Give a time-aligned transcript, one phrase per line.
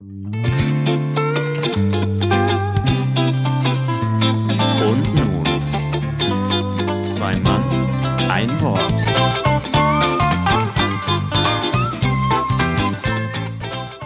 [0.00, 0.14] Und
[5.16, 5.42] nun,
[7.04, 7.64] zwei Mann,
[8.30, 8.94] ein Wort.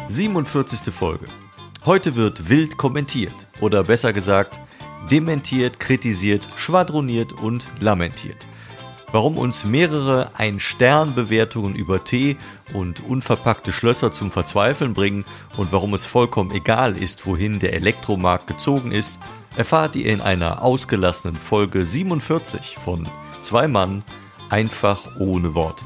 [0.08, 1.26] Siebenundvierzigste Folge.
[1.84, 4.60] Heute wird wild kommentiert oder besser gesagt
[5.10, 8.46] dementiert, kritisiert, schwadroniert und lamentiert.
[9.12, 12.38] Warum uns mehrere Ein-Stern-Bewertungen über Tee
[12.72, 15.26] und unverpackte Schlösser zum Verzweifeln bringen
[15.58, 19.20] und warum es vollkommen egal ist, wohin der Elektromarkt gezogen ist,
[19.54, 23.06] erfahrt ihr in einer ausgelassenen Folge 47 von
[23.42, 24.02] Zwei Mann
[24.48, 25.84] einfach ohne Worte.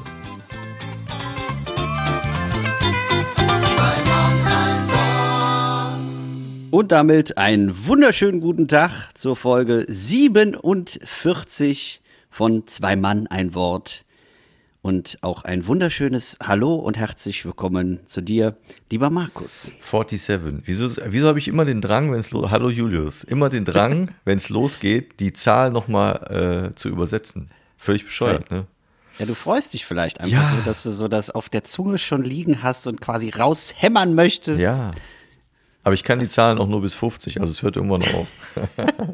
[6.71, 11.99] Und damit einen wunderschönen guten Tag zur Folge 47
[12.37, 14.05] von Zwei Mann ein Wort.
[14.83, 18.55] Und auch ein wunderschönes Hallo und herzlich willkommen zu dir,
[18.91, 19.71] lieber Markus.
[19.81, 20.61] 47.
[20.63, 24.37] Wieso, wieso habe ich immer den Drang, wenn es Hallo Julius, immer den Drang, wenn
[24.37, 27.49] es losgeht, die Zahl nochmal äh, zu übersetzen.
[27.75, 28.67] Völlig bescheuert, ne?
[29.17, 30.45] Ja, du freust dich vielleicht einfach Ja.
[30.45, 34.61] so, dass du so das auf der Zunge schon liegen hast und quasi raushämmern möchtest.
[34.61, 34.91] Ja.
[35.87, 38.27] Aber ich kann die Zahlen auch nur bis 50, also es hört irgendwann auf.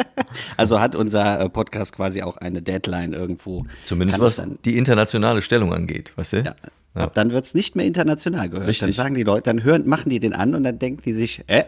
[0.58, 3.64] Also hat unser äh, Podcast quasi auch eine Deadline irgendwo.
[3.86, 6.38] Zumindest Kann was die internationale Stellung angeht, weißt du?
[6.38, 6.56] ja,
[6.96, 8.68] Ab dann wird es nicht mehr international gehört.
[8.68, 8.88] Richtig.
[8.88, 11.44] Dann sagen die Leute, dann hören, machen die den an und dann denken die sich,
[11.46, 11.66] äh,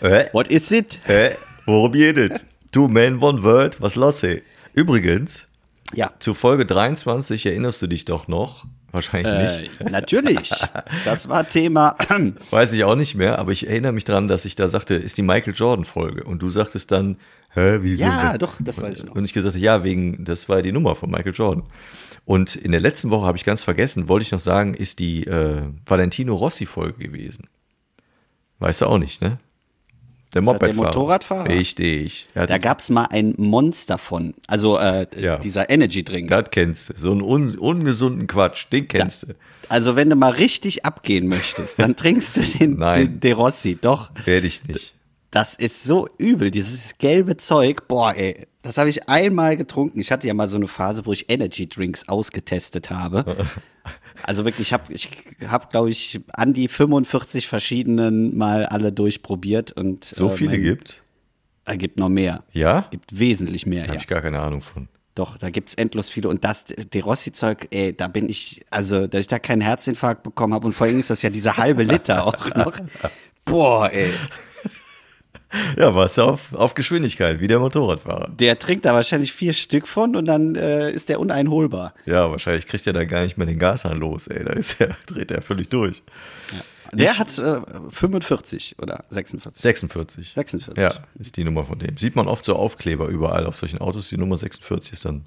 [0.00, 1.00] Äh, what is it?
[1.08, 1.30] äh,
[1.66, 2.46] worum geht es?
[2.70, 4.44] Two men, one word, was los, ey?
[4.72, 5.48] Übrigens,
[5.92, 6.12] Ja.
[6.20, 9.80] zu Folge 23 erinnerst du dich doch noch, wahrscheinlich nicht.
[9.80, 10.50] Äh, natürlich.
[11.04, 11.96] Das war Thema.
[12.50, 15.18] Weiß ich auch nicht mehr, aber ich erinnere mich dran, dass ich da sagte, ist
[15.18, 16.24] die Michael Jordan Folge.
[16.24, 17.16] Und du sagtest dann,
[17.54, 18.02] hä, wieso?
[18.02, 19.14] Ja, doch, das weiß ich noch.
[19.14, 21.64] Und ich gesagt, ja, wegen, das war die Nummer von Michael Jordan.
[22.24, 25.26] Und in der letzten Woche habe ich ganz vergessen, wollte ich noch sagen, ist die
[25.26, 27.48] äh, Valentino Rossi Folge gewesen.
[28.58, 29.38] Weißt du auch nicht, ne?
[30.32, 30.86] Der das der Mopedfahrer.
[30.88, 31.48] Motorradfahrer?
[31.48, 32.28] Richtig.
[32.34, 34.34] Da gab es mal ein Monster von.
[34.46, 35.38] Also äh, Ja.
[35.38, 36.28] dieser Energy Drink.
[36.30, 36.94] das kennst du.
[36.96, 39.34] So einen un ungesunden Quatsch, den kennst du.
[39.68, 43.06] Also wenn du mal richtig abgehen möchtest, dann trinkst du den, Nein.
[43.06, 43.76] den De Rossi.
[43.80, 44.94] Doch, Werde ich nicht.
[45.32, 46.50] das ist so übel.
[46.50, 47.88] Dieses gelbe Zeug.
[47.88, 48.46] Boah, ey.
[48.62, 50.00] Das habe ich einmal getrunken.
[50.00, 53.46] Ich hatte ja mal so eine Phase, wo ich Energy Drinks ausgetestet habe.
[54.22, 55.08] Also wirklich, ich habe, ich
[55.48, 59.72] hab, glaube ich, an die 45 verschiedenen mal alle durchprobiert.
[59.72, 61.02] Und, So äh, viele mein- gibt?
[61.64, 62.44] Es gibt noch mehr.
[62.52, 62.86] Ja?
[62.90, 63.80] gibt wesentlich mehr.
[63.80, 63.92] Da Ja.
[63.92, 64.88] habe ich gar keine Ahnung von.
[65.14, 66.28] Doch, da gibt's endlos viele.
[66.28, 70.52] Und das De Rossi-Zeug, ey, da bin ich, also, dass ich da keinen Herzinfarkt bekommen
[70.52, 70.66] habe.
[70.66, 72.74] Und vor allem ist das ja diese halbe Liter auch noch.
[73.46, 74.12] Boah, ey.
[75.76, 78.28] Ja, warst du auf, auf Geschwindigkeit, wie der Motorradfahrer.
[78.30, 81.94] Der trinkt da wahrscheinlich vier Stück von und dann äh, ist der uneinholbar.
[82.06, 84.44] Ja, wahrscheinlich kriegt er da gar nicht mehr den Gashahn los, ey.
[84.44, 86.02] Da ist er, dreht er völlig durch.
[86.92, 87.60] Der hat äh,
[87.90, 89.62] 45 oder 46.
[89.62, 90.32] 46.
[90.34, 90.82] 46.
[90.82, 91.96] Ja, ist die Nummer von dem.
[91.96, 94.08] Sieht man oft so Aufkleber überall auf solchen Autos.
[94.08, 95.24] Die Nummer 46 ist dann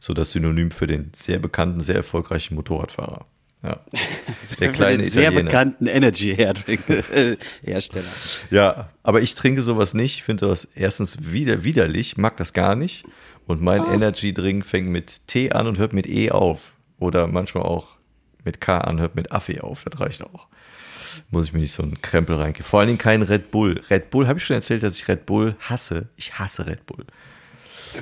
[0.00, 3.26] so das Synonym für den sehr bekannten, sehr erfolgreichen Motorradfahrer.
[3.64, 3.80] Ja.
[4.60, 5.44] Der kleine den sehr Italiener.
[5.50, 8.04] bekannten Energy-Hersteller.
[8.50, 10.16] Ja, aber ich trinke sowas nicht.
[10.16, 13.04] Ich finde das erstens wieder widerlich, mag das gar nicht.
[13.46, 13.94] Und mein Ah.
[13.94, 16.72] Energy-Drink fängt mit T an und hört mit E auf.
[16.98, 17.96] Oder manchmal auch
[18.44, 19.84] mit K an, hört mit Affe auf.
[19.84, 20.46] Das reicht auch.
[21.30, 22.64] Muss ich mir nicht so einen Krempel reingehen.
[22.64, 23.80] Vor allen Dingen kein Red Bull.
[23.90, 26.08] Red Bull, habe ich schon erzählt, dass ich Red Bull hasse.
[26.16, 27.04] Ich hasse Red Bull.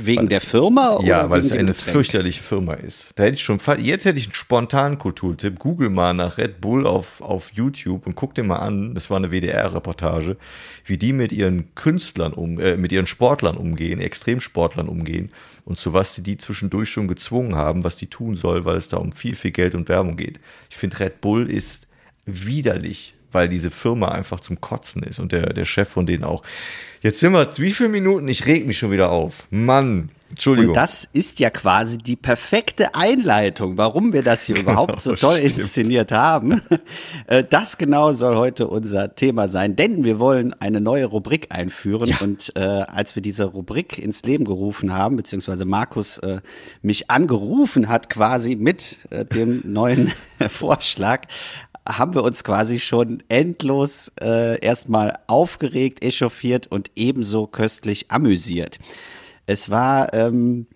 [0.03, 1.93] Wegen der Firma oder Ja, weil es eine Getränk?
[1.93, 3.13] fürchterliche Firma ist.
[3.17, 5.59] Da hätte ich schon, jetzt hätte ich einen spontanen Kulturtipp.
[5.59, 9.17] Google mal nach Red Bull auf, auf YouTube und guck dir mal an, das war
[9.17, 10.37] eine WDR-Reportage,
[10.85, 15.31] wie die mit ihren Künstlern um, äh, mit ihren Sportlern umgehen, Extremsportlern umgehen
[15.65, 18.89] und zu was die die zwischendurch schon gezwungen haben, was die tun soll, weil es
[18.89, 20.41] da um viel, viel Geld und Werbung geht.
[20.71, 21.89] Ich finde, Red Bull ist
[22.27, 26.43] widerlich, weil diese Firma einfach zum Kotzen ist und der, der Chef von denen auch.
[27.01, 28.29] Jetzt sind wir, wie viele Minuten?
[28.29, 29.47] Ich reg mich schon wieder auf.
[29.51, 30.69] Mann, Entschuldigung.
[30.71, 35.37] Und das ist ja quasi die perfekte Einleitung, warum wir das hier überhaupt so toll
[35.39, 35.59] stimmt.
[35.59, 36.63] inszeniert haben.
[37.27, 42.15] Äh, Das genau soll heute unser Thema sein, denn wir wollen eine neue Rubrik einführen.
[42.21, 46.41] Und äh, als wir diese Rubrik ins Leben gerufen haben, beziehungsweise Markus äh,
[46.83, 50.13] mich angerufen hat quasi mit äh, dem neuen
[50.49, 51.23] Vorschlag,
[51.89, 58.79] haben wir uns quasi schon endlos äh, erstmal aufgeregt, echauffiert und ebenso köstlich amüsiert.
[59.47, 60.67] Es war ähm,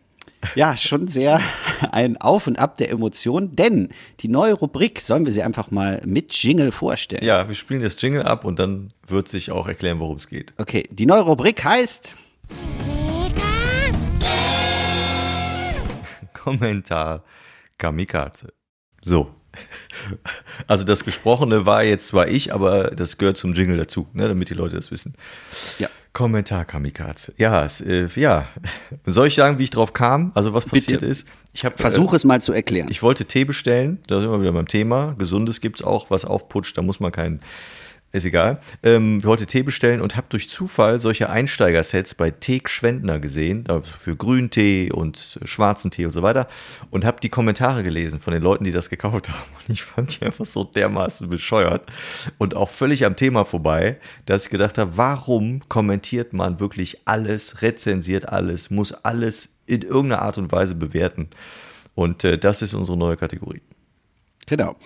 [0.55, 1.41] ja schon sehr
[1.93, 6.03] ein Auf und Ab der Emotionen, denn die neue Rubrik sollen wir sie einfach mal
[6.05, 7.25] mit Jingle vorstellen.
[7.25, 10.55] Ja, wir spielen das Jingle ab und dann wird sich auch erklären, worum es geht.
[10.59, 12.15] Okay, die neue Rubrik heißt
[16.33, 17.25] Kommentar
[17.79, 18.53] Kamikaze.
[19.03, 19.31] So,
[20.67, 24.51] Also das Gesprochene war jetzt zwar ich, aber das gehört zum Jingle dazu, ne, damit
[24.51, 25.15] die Leute das wissen.
[25.79, 25.89] Ja.
[26.13, 27.35] Kommentar Kamikaze.
[27.37, 28.49] Ja, es, äh, ja.
[29.05, 30.33] Soll ich sagen, wie ich drauf kam?
[30.35, 31.13] Also was passiert Bitte.
[31.13, 31.29] ist?
[31.53, 32.89] Ich habe Versuch es mal zu erklären.
[32.91, 35.15] ich wollte Tee bestellen, da sind wir wieder beim Thema.
[35.19, 37.41] Gesundes gibt's auch, was aufputscht, da muss man keinen,
[38.13, 38.61] ist egal.
[38.83, 44.17] Ähm, wollte Tee bestellen und habe durch Zufall solche Einsteigersets bei Teek Schwendner gesehen, für
[44.17, 46.49] Grüntee und schwarzen Tee und so weiter
[46.91, 49.39] und habe die Kommentare gelesen von den Leuten, die das gekauft haben.
[49.67, 51.85] Und ich fand die einfach so dermaßen bescheuert
[52.39, 57.63] und auch völlig am Thema vorbei, dass ich gedacht habe, warum kommentiert man wirklich alles,
[57.63, 61.29] rezensiert alles, muss alles in irgendeiner Art und Weise bewerten?
[61.95, 63.63] Und äh, das ist unsere neue Kategorie.
[64.47, 64.77] Genau.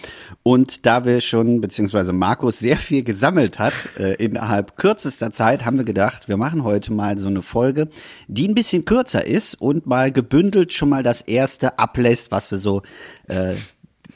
[0.43, 5.77] Und da wir schon, beziehungsweise Markus sehr viel gesammelt hat, äh, innerhalb kürzester Zeit, haben
[5.77, 7.89] wir gedacht, wir machen heute mal so eine Folge,
[8.27, 12.57] die ein bisschen kürzer ist und mal gebündelt schon mal das erste ablässt, was wir
[12.57, 12.83] so,
[13.29, 13.55] äh,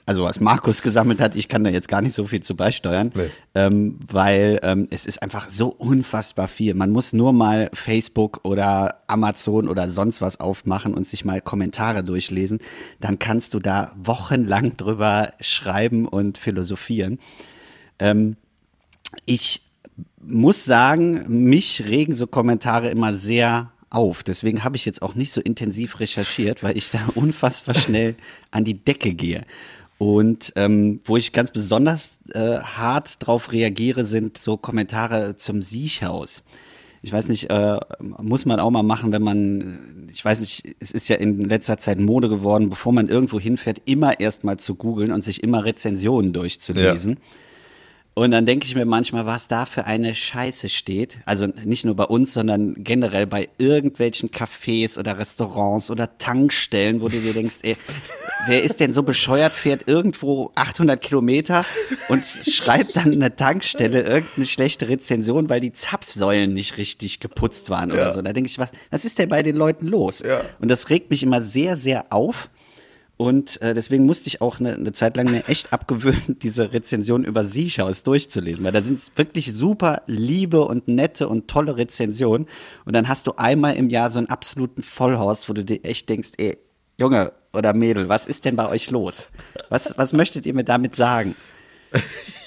[0.06, 1.34] also was Markus gesammelt hat.
[1.34, 3.30] Ich kann da jetzt gar nicht so viel zu beisteuern, Nee.
[3.54, 6.74] ähm, weil ähm, es ist einfach so unfassbar viel.
[6.74, 12.04] Man muss nur mal Facebook oder Amazon oder sonst was aufmachen und sich mal Kommentare
[12.04, 12.58] durchlesen.
[13.00, 17.18] Dann kannst du da wochenlang drüber schreiben und philosophieren.
[17.98, 18.36] Ähm,
[19.24, 19.62] ich
[20.20, 24.22] muss sagen, mich regen so Kommentare immer sehr auf.
[24.22, 28.16] Deswegen habe ich jetzt auch nicht so intensiv recherchiert, weil ich da unfassbar schnell
[28.50, 29.44] an die Decke gehe.
[30.04, 36.42] Und ähm, wo ich ganz besonders äh, hart drauf reagiere, sind so Kommentare zum Siechhaus.
[37.00, 40.90] Ich weiß nicht, äh, muss man auch mal machen, wenn man, ich weiß nicht, es
[40.90, 45.10] ist ja in letzter Zeit Mode geworden, bevor man irgendwo hinfährt, immer erstmal zu googeln
[45.10, 47.16] und sich immer Rezensionen durchzulesen.
[48.16, 51.18] Und dann denke ich mir manchmal, was da für eine Scheiße steht.
[51.26, 57.08] Also nicht nur bei uns, sondern generell bei irgendwelchen Cafés oder Restaurants oder Tankstellen, wo
[57.08, 57.76] du dir denkst, ey,
[58.46, 61.64] wer ist denn so bescheuert, fährt irgendwo 800 Kilometer
[62.08, 67.90] und schreibt dann eine Tankstelle irgendeine schlechte Rezension, weil die Zapfsäulen nicht richtig geputzt waren
[67.90, 68.10] oder Ja.
[68.12, 68.22] so.
[68.22, 70.20] Da denke ich, was, was ist denn bei den Leuten los?
[70.24, 70.40] Ja.
[70.60, 72.48] Und das regt mich immer sehr, sehr auf.
[73.24, 77.24] Und äh, deswegen musste ich auch eine, eine Zeit lang mir echt abgewöhnen, diese Rezension
[77.24, 82.46] über Siechhaus durchzulesen, weil da sind wirklich super liebe und nette und tolle Rezensionen.
[82.84, 86.10] Und dann hast du einmal im Jahr so einen absoluten Vollhorst, wo du dir echt
[86.10, 86.58] denkst, ey,
[86.98, 89.28] Junge oder Mädel, was ist denn bei euch los?
[89.70, 91.34] Was, was möchtet ihr mir damit sagen?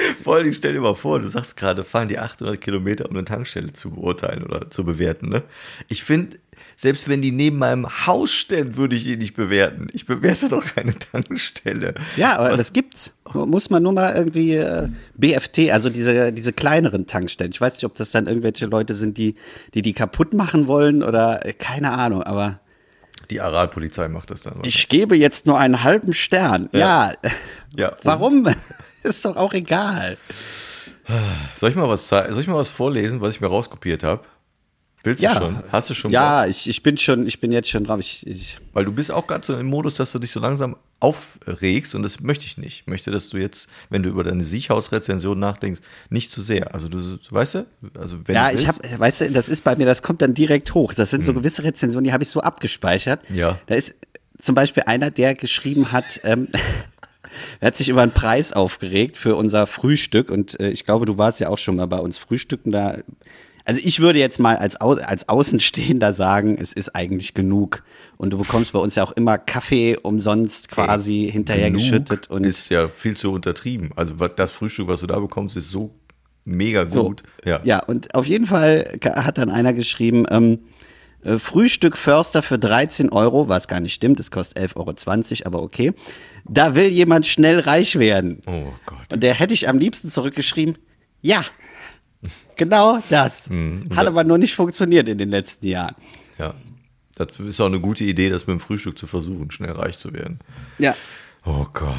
[0.24, 3.24] Vor Dingen stell dir mal vor, du sagst gerade, fahren die 800 Kilometer, um eine
[3.24, 5.28] Tankstelle zu beurteilen oder zu bewerten.
[5.28, 5.42] Ne?
[5.88, 6.38] Ich finde,
[6.76, 9.88] selbst wenn die neben meinem Haus stehen, würde ich die nicht bewerten.
[9.92, 11.94] Ich bewerte doch keine Tankstelle.
[12.16, 13.16] Ja, aber Was- das gibt's.
[13.32, 17.52] Muss man nur mal irgendwie äh, BFT, also diese, diese kleineren Tankstellen.
[17.52, 19.36] Ich weiß nicht, ob das dann irgendwelche Leute sind, die
[19.74, 22.58] die, die kaputt machen wollen oder äh, keine Ahnung, aber
[23.30, 24.54] Die Aralpolizei macht das dann.
[24.54, 24.60] so.
[24.64, 26.68] ich gebe jetzt nur einen halben Stern.
[26.72, 27.12] Ja.
[27.76, 28.48] Ja, und- Warum?
[29.02, 30.16] Ist doch auch egal.
[31.56, 34.22] Soll ich mal was soll ich mal was vorlesen, was ich mir rauskopiert habe?
[35.02, 35.34] Willst Ja.
[35.34, 35.62] du schon?
[35.72, 36.10] Hast du schon?
[36.10, 37.98] Ja, ich, ich bin schon, ich bin jetzt schon drauf.
[38.00, 40.76] Ich, ich, Weil du bist auch gerade so im Modus, dass du dich so langsam
[41.00, 42.80] aufregst und das möchte ich nicht.
[42.82, 45.80] Ich möchte, dass du jetzt, wenn du über deine Siechhausrezension nachdenkst,
[46.10, 46.74] nicht zu sehr.
[46.74, 46.98] Also du,
[47.30, 47.66] weißt du?
[47.98, 50.74] Also wenn ja, ich habe, weißt du, das ist bei mir, das kommt dann direkt
[50.74, 50.92] hoch.
[50.92, 53.22] Das sind so gewisse Rezensionen, die habe ich so abgespeichert.
[53.30, 53.58] Ja.
[53.66, 53.94] Da ist
[54.38, 56.48] zum Beispiel einer, der geschrieben hat, ähm,
[57.60, 61.18] er hat sich über einen Preis aufgeregt für unser Frühstück und äh, ich glaube, du
[61.18, 62.98] warst ja auch schon mal bei uns frühstücken da.
[63.64, 67.84] Also ich würde jetzt mal als, Au als Außenstehender sagen, es ist eigentlich genug.
[68.16, 72.30] Und du bekommst bei uns ja auch immer Kaffee umsonst quasi hinterher genug geschüttet.
[72.30, 73.90] Und ist ja viel zu untertrieben.
[73.96, 75.94] Also das Frühstück, was du da bekommst, ist so
[76.44, 77.04] mega So.
[77.04, 77.22] gut.
[77.44, 77.60] Ja.
[77.62, 80.60] ja, und auf jeden Fall hat dann einer geschrieben, ähm,
[81.24, 84.76] äh, Frühstück Förster für 13 Euro, was gar nicht stimmt, das kostet 11,20
[85.40, 85.92] Euro, aber okay.
[86.44, 88.40] Da will jemand schnell reich werden.
[88.46, 89.12] Oh Gott.
[89.12, 90.78] Und der hätte ich am liebsten zurückgeschrieben,
[91.22, 91.44] ja,
[92.56, 93.48] genau das.
[93.50, 93.94] Mhm.
[93.96, 95.94] Hat aber nur nicht funktioniert in den letzten Jahren.
[96.38, 96.54] Ja.
[97.16, 100.14] Das ist auch eine gute Idee, das mit dem Frühstück zu versuchen, schnell reich zu
[100.14, 100.38] werden.
[100.78, 100.94] Ja.
[101.44, 101.94] Oh Gott.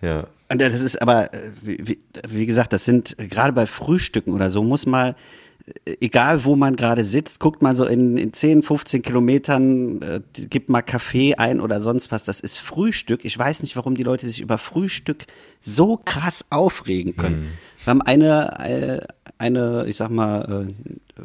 [0.00, 0.28] Ja.
[0.48, 4.50] Und das ist aber, äh, wie, wie- gesagt, das sind äh, gerade bei Frühstücken oder
[4.50, 5.16] so, muss mal,
[6.00, 10.68] egal wo man gerade sitzt, guckt mal so in, in 10, 15 Kilometern, äh, gibt
[10.68, 12.24] mal Kaffee ein oder sonst was.
[12.24, 13.24] Das ist Frühstück.
[13.24, 15.26] Ich weiß nicht, warum die Leute sich über Frühstück
[15.60, 17.52] so krass aufregen können.
[17.84, 19.06] Wir haben eine, äh,
[19.38, 21.22] eine, ich sag mal, äh,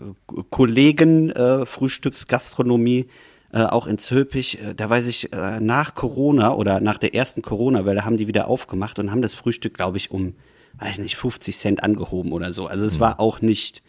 [0.50, 3.08] Kollegen äh, Frühstücksgastronomie,
[3.54, 7.42] äh, auch in Zülpich, äh, da weiß ich, äh, nach Corona oder nach der ersten
[7.42, 10.36] Corona-Welle haben die wieder aufgemacht und haben das Frühstück, glaube ich, um,
[10.80, 12.68] weiß nicht, 50 Cent angehoben oder so.
[12.68, 13.82] Also es war auch nicht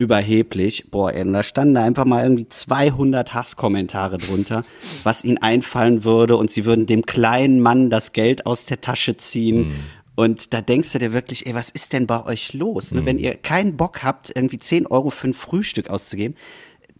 [0.00, 0.86] überheblich.
[0.90, 4.64] Boah, ey, da standen da einfach mal irgendwie 200 Hasskommentare drunter,
[5.02, 9.18] was ihnen einfallen würde und sie würden dem kleinen Mann das Geld aus der Tasche
[9.18, 9.68] ziehen.
[9.68, 9.74] Mhm.
[10.16, 12.92] Und da denkst du dir wirklich, ey, was ist denn bei euch los?
[12.92, 13.02] Ne?
[13.02, 13.06] Mhm.
[13.06, 16.34] Wenn ihr keinen Bock habt, irgendwie 10 Euro für ein Frühstück auszugeben,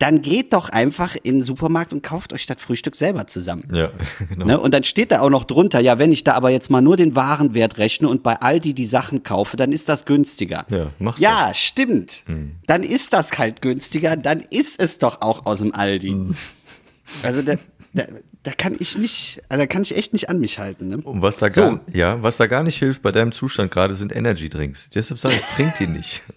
[0.01, 3.69] dann geht doch einfach in den Supermarkt und kauft euch das Frühstück selber zusammen.
[3.73, 3.91] Ja,
[4.31, 4.47] genau.
[4.47, 4.59] Ne?
[4.59, 6.97] Und dann steht da auch noch drunter, ja, wenn ich da aber jetzt mal nur
[6.97, 10.65] den Warenwert rechne und bei Aldi die Sachen kaufe, dann ist das günstiger.
[10.71, 11.55] Ja, mach's ja doch.
[11.55, 12.23] stimmt.
[12.27, 12.57] Hm.
[12.67, 16.09] Dann ist das halt günstiger, dann ist es doch auch aus dem Aldi.
[16.09, 16.35] Hm.
[17.23, 17.57] Also da,
[17.93, 18.05] da,
[18.43, 20.89] da kann ich nicht, also da kann ich echt nicht an mich halten.
[20.89, 20.99] Ne?
[20.99, 21.81] Und was da gar, so.
[21.93, 24.89] ja, was da gar nicht hilft bei deinem Zustand gerade sind Energy Drinks.
[24.89, 26.23] Deshalb sage ich, trink die nicht.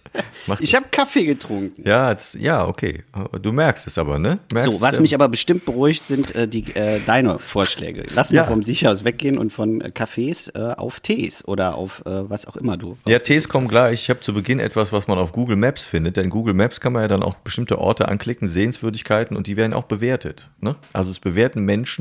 [0.60, 1.82] Ich habe Kaffee getrunken.
[1.88, 3.02] Ja, das, ja, okay.
[3.40, 4.38] Du merkst es aber, ne?
[4.52, 8.04] Merkst so, was mich aber bestimmt beruhigt, sind äh, die, äh, deine Vorschläge.
[8.14, 8.44] Lass mal ja.
[8.44, 12.56] vom Sicherhaus weggehen und von äh, Cafés äh, auf Tees oder auf äh, was auch
[12.56, 12.96] immer du.
[13.06, 14.02] Ja, Tees kommen gleich.
[14.02, 16.92] Ich habe zu Beginn etwas, was man auf Google Maps findet, denn Google Maps kann
[16.92, 20.50] man ja dann auch bestimmte Orte anklicken, Sehenswürdigkeiten und die werden auch bewertet.
[20.60, 20.76] Ne?
[20.92, 21.93] Also es bewerten Menschen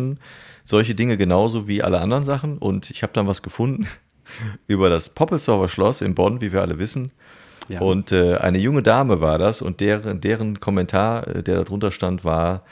[0.63, 3.87] solche Dinge genauso wie alle anderen Sachen und ich habe dann was gefunden
[4.67, 7.11] über das Poppelsdorfer Schloss in Bonn, wie wir alle wissen.
[7.69, 7.81] Ja.
[7.81, 12.25] Und äh, eine junge Dame war das und deren, deren Kommentar, äh, der darunter stand,
[12.25, 12.63] war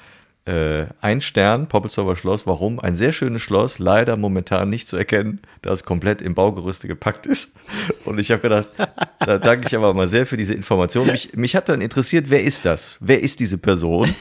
[0.45, 2.47] äh, ein Stern, Poppelsdorfer Schloss.
[2.47, 2.79] Warum?
[2.79, 7.25] Ein sehr schönes Schloss, leider momentan nicht zu erkennen, da es komplett im Baugerüste gepackt
[7.25, 7.53] ist.
[8.05, 8.67] Und ich habe gedacht,
[9.19, 11.07] da danke ich aber mal sehr für diese Information.
[11.07, 12.97] Mich, mich hat dann interessiert, wer ist das?
[12.99, 14.13] Wer ist diese Person?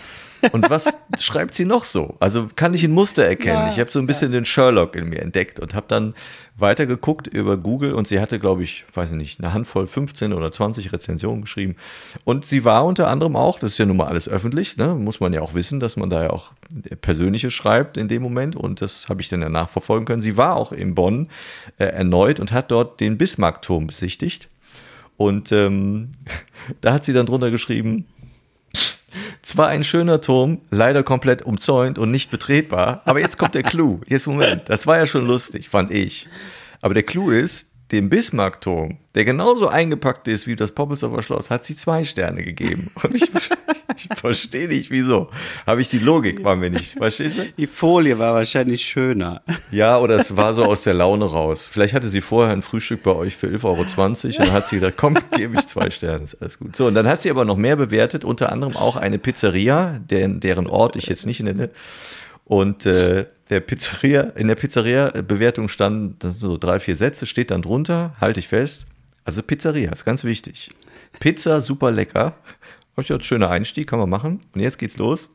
[0.52, 2.16] Und was schreibt sie noch so?
[2.20, 3.66] Also kann ich ein Muster erkennen.
[3.66, 4.38] Ja, ich habe so ein bisschen ja.
[4.38, 6.14] den Sherlock in mir entdeckt und habe dann
[6.56, 10.52] weitergeguckt über Google und sie hatte, glaube ich, weiß ich nicht, eine Handvoll 15 oder
[10.52, 11.76] 20 Rezensionen geschrieben.
[12.24, 14.94] Und sie war unter anderem auch, das ist ja nun mal alles öffentlich, ne?
[14.94, 16.52] muss man ja auch wissen, dass man da ja auch
[17.00, 20.22] Persönliches schreibt in dem Moment und das habe ich dann ja nachverfolgen können.
[20.22, 21.28] Sie war auch in Bonn
[21.78, 24.48] äh, erneut und hat dort den Bismarckturm besichtigt.
[25.16, 26.10] Und ähm,
[26.80, 28.06] da hat sie dann drunter geschrieben,
[29.42, 34.00] zwar ein schöner Turm, leider komplett umzäunt und nicht betretbar, aber jetzt kommt der Clou.
[34.06, 36.28] Jetzt Moment, das war ja schon lustig, fand ich.
[36.82, 41.64] Aber der Clou ist, dem Bismarckturm, der genauso eingepackt ist wie das Poppelsdorfer Schloss, hat
[41.64, 42.90] sie zwei Sterne gegeben.
[43.02, 43.30] Und ich,
[43.96, 45.30] ich verstehe nicht, wieso.
[45.66, 46.92] Habe ich die Logik, war mir nicht.
[46.92, 47.44] Verstehst du?
[47.56, 49.42] Die Folie war wahrscheinlich schöner.
[49.72, 51.68] Ja, oder es war so aus der Laune raus.
[51.72, 54.76] Vielleicht hatte sie vorher ein Frühstück bei euch für 11,20 Euro und dann hat sie
[54.76, 56.76] gesagt, komm, gebe ich zwei Sterne, ist alles gut.
[56.76, 60.38] So, und dann hat sie aber noch mehr bewertet, unter anderem auch eine Pizzeria, deren,
[60.38, 61.70] deren Ort ich jetzt nicht nenne.
[62.50, 68.16] Und äh, der Pizzeria, in der Pizzeria-Bewertung standen so drei, vier Sätze, steht dann drunter,
[68.20, 68.86] halte ich fest.
[69.24, 70.72] Also Pizzeria ist ganz wichtig.
[71.20, 72.34] Pizza super lecker.
[72.96, 74.40] Hab ich gedacht, schöner Einstieg, kann man machen.
[74.52, 75.30] Und jetzt geht's los.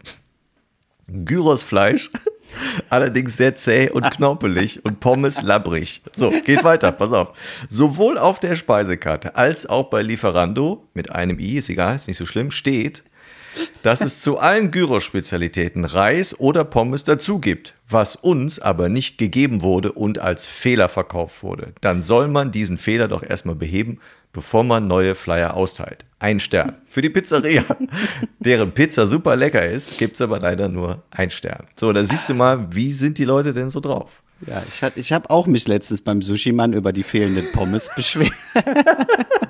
[1.08, 2.12] Gyrosfleisch,
[2.90, 6.02] allerdings sehr zäh und knorpelig und Pommes labbrig.
[6.18, 7.32] So, geht weiter, pass auf.
[7.70, 12.18] Sowohl auf der Speisekarte als auch bei Lieferando, mit einem i, ist egal, ist nicht
[12.18, 13.06] so schlimm, steht
[13.82, 19.62] dass es zu allen Gyros-Spezialitäten Reis oder Pommes dazu gibt, was uns aber nicht gegeben
[19.62, 21.74] wurde und als Fehler verkauft wurde.
[21.82, 24.00] Dann soll man diesen Fehler doch erstmal beheben,
[24.34, 26.06] bevor man neue Flyer austeilt.
[26.20, 26.76] Ein Stern.
[26.88, 27.64] Für die Pizzeria,
[28.40, 31.68] deren Pizza super lecker ist, gibt es aber leider nur ein Stern.
[31.76, 34.22] So, da siehst du mal, wie sind die Leute denn so drauf?
[34.46, 38.34] Ja, ich, ich habe auch mich letztens beim Sushi-Mann über die fehlenden Pommes beschwert.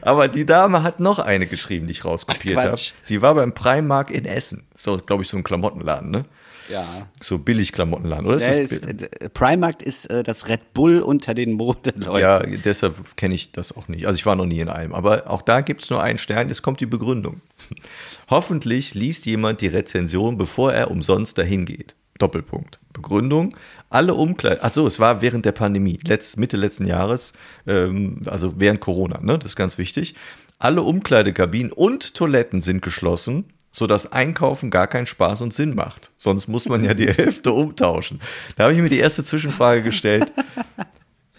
[0.00, 2.76] Aber die Dame hat noch eine geschrieben, die ich rauskopiert habe.
[3.02, 4.66] Sie war beim Primark in Essen.
[4.74, 6.24] So, glaube ich, so ein Klamottenladen, ne?
[6.68, 7.08] Ja.
[7.20, 8.36] So billig Klamottenladen, oder?
[8.36, 12.20] Ist ist, äh, Primark ist äh, das Red Bull unter den Modeleuten.
[12.20, 14.06] Ja, deshalb kenne ich das auch nicht.
[14.06, 14.94] Also ich war noch nie in einem.
[14.94, 16.48] Aber auch da gibt es nur einen Stern.
[16.48, 17.40] Jetzt kommt die Begründung.
[18.30, 21.94] Hoffentlich liest jemand die Rezension, bevor er umsonst dahin geht.
[22.18, 22.78] Doppelpunkt.
[22.92, 23.56] Begründung.
[23.90, 27.32] Alle Umkleiden, achso, es war während der Pandemie, letzt, Mitte letzten Jahres,
[27.66, 30.14] ähm, also während Corona, ne, das ist ganz wichtig.
[30.58, 36.10] Alle Umkleidekabinen und Toiletten sind geschlossen, sodass Einkaufen gar keinen Spaß und Sinn macht.
[36.16, 38.18] Sonst muss man ja die Hälfte umtauschen.
[38.56, 40.32] Da habe ich mir die erste Zwischenfrage gestellt.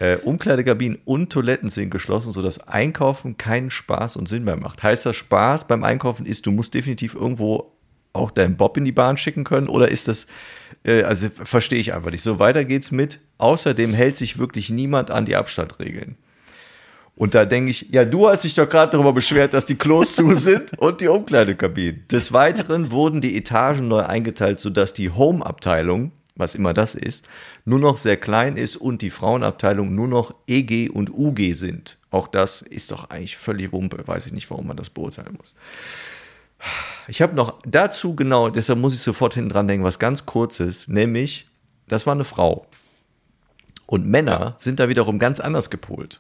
[0.02, 4.82] Äh, Umkleidekabinen und Toiletten sind geschlossen, sodass Einkaufen keinen Spaß und Sinn mehr macht.
[4.82, 7.74] Heißt das Spaß beim Einkaufen ist, du musst definitiv irgendwo
[8.14, 9.68] auch deinen Bob in die Bahn schicken können?
[9.68, 10.28] Oder ist das,
[10.84, 12.24] äh, also verstehe ich einfach nicht.
[12.24, 13.20] So weiter geht's mit.
[13.38, 16.18] Außerdem hält sich wirklich niemand an die Abstandregeln.
[17.20, 20.16] Und da denke ich, ja, du hast dich doch gerade darüber beschwert, dass die Klos
[20.16, 22.06] zu sind und die Umkleidekabinen.
[22.10, 27.28] Des Weiteren wurden die Etagen neu eingeteilt, sodass die Home-Abteilung, was immer das ist,
[27.66, 31.98] nur noch sehr klein ist und die Frauenabteilung nur noch EG und UG sind.
[32.10, 34.08] Auch das ist doch eigentlich völlig Wumpe.
[34.08, 35.56] Weiß ich nicht, warum man das beurteilen muss.
[37.08, 40.88] Ich habe noch dazu genau, deshalb muss ich sofort hinten dran denken, was ganz kurzes,
[40.88, 41.48] nämlich,
[41.88, 42.68] das war eine Frau.
[43.86, 44.56] Und Männer ja.
[44.60, 46.20] sind da wiederum ganz anders gepolt.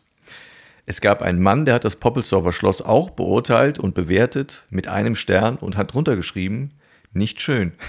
[0.86, 5.14] es gab einen Mann, der hat das Poppelsdorfer Schloss auch beurteilt und bewertet mit einem
[5.14, 6.72] Stern und hat drunter geschrieben,
[7.14, 7.74] nicht schön.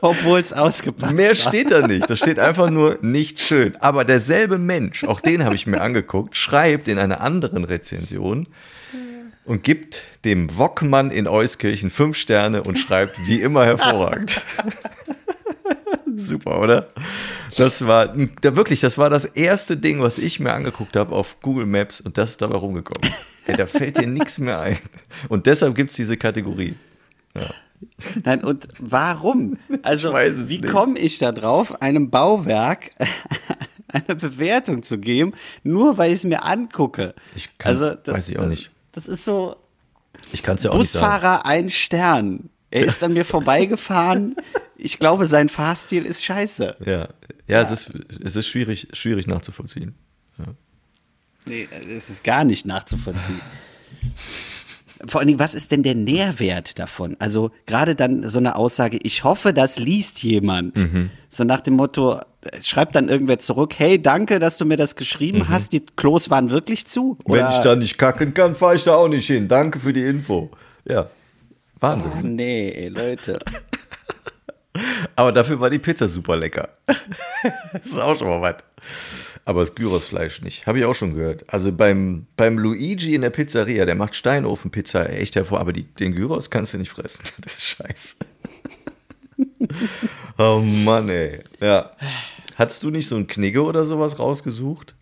[0.00, 2.08] Obwohl es ausgepackt Mehr steht da nicht.
[2.08, 3.76] Da steht einfach nur nicht schön.
[3.80, 8.48] Aber derselbe Mensch, auch den habe ich mir angeguckt, schreibt in einer anderen Rezension
[9.46, 14.42] und gibt dem Wockmann in Euskirchen fünf Sterne und schreibt wie immer hervorragend.
[16.16, 16.88] Super, oder?
[17.56, 21.40] Das war da wirklich, das war das erste Ding, was ich mir angeguckt habe auf
[21.40, 23.14] Google Maps und das ist dabei rumgekommen.
[23.44, 24.78] Hey, da fällt dir nichts mehr ein.
[25.28, 26.74] Und deshalb gibt es diese Kategorie.
[27.34, 27.50] Ja.
[28.24, 29.58] Nein, und warum?
[29.82, 32.90] Also, wie komme ich da drauf, einem Bauwerk
[33.88, 37.14] eine Bewertung zu geben, nur weil ich es mir angucke?
[37.34, 38.70] Ich kann, also, das, weiß ich auch nicht.
[38.96, 39.56] Das ist so.
[40.32, 41.48] Ich kann es ja auch Busfahrer nicht sagen.
[41.48, 42.50] ein Stern.
[42.70, 44.34] Er ist an mir vorbeigefahren.
[44.76, 46.78] Ich glaube, sein Fahrstil ist scheiße.
[46.84, 47.08] Ja, ja,
[47.46, 47.60] ja.
[47.60, 47.90] Es, ist,
[48.24, 49.94] es ist schwierig, schwierig nachzuvollziehen.
[50.38, 50.46] Ja.
[51.44, 53.40] Nee, es ist gar nicht nachzuvollziehen.
[55.08, 57.16] Vor allem, was ist denn der Nährwert davon?
[57.18, 60.76] Also gerade dann so eine Aussage, ich hoffe, das liest jemand.
[60.76, 61.10] Mhm.
[61.28, 62.20] So nach dem Motto,
[62.60, 65.48] schreibt dann irgendwer zurück, hey, danke, dass du mir das geschrieben mhm.
[65.48, 67.18] hast, die Klos waren wirklich zu.
[67.24, 67.48] Oder?
[67.48, 69.48] Wenn ich da nicht kacken kann, fahre ich da auch nicht hin.
[69.48, 70.50] Danke für die Info.
[70.84, 71.08] Ja,
[71.80, 72.12] Wahnsinn.
[72.14, 73.38] Oh, nee, ey, Leute.
[75.16, 76.68] Aber dafür war die Pizza super lecker.
[77.72, 78.56] das ist auch schon mal was.
[79.46, 80.66] Aber das Gyrosfleisch nicht.
[80.66, 81.44] Habe ich auch schon gehört.
[81.48, 86.16] Also beim, beim Luigi in der Pizzeria, der macht Steinofenpizza echt hervor, aber die, den
[86.16, 87.22] Gyros kannst du nicht fressen.
[87.40, 88.16] Das ist scheiße.
[90.38, 91.38] oh Mann, ey.
[91.60, 91.92] Ja.
[92.56, 94.96] Hattest du nicht so ein Knigge oder sowas rausgesucht?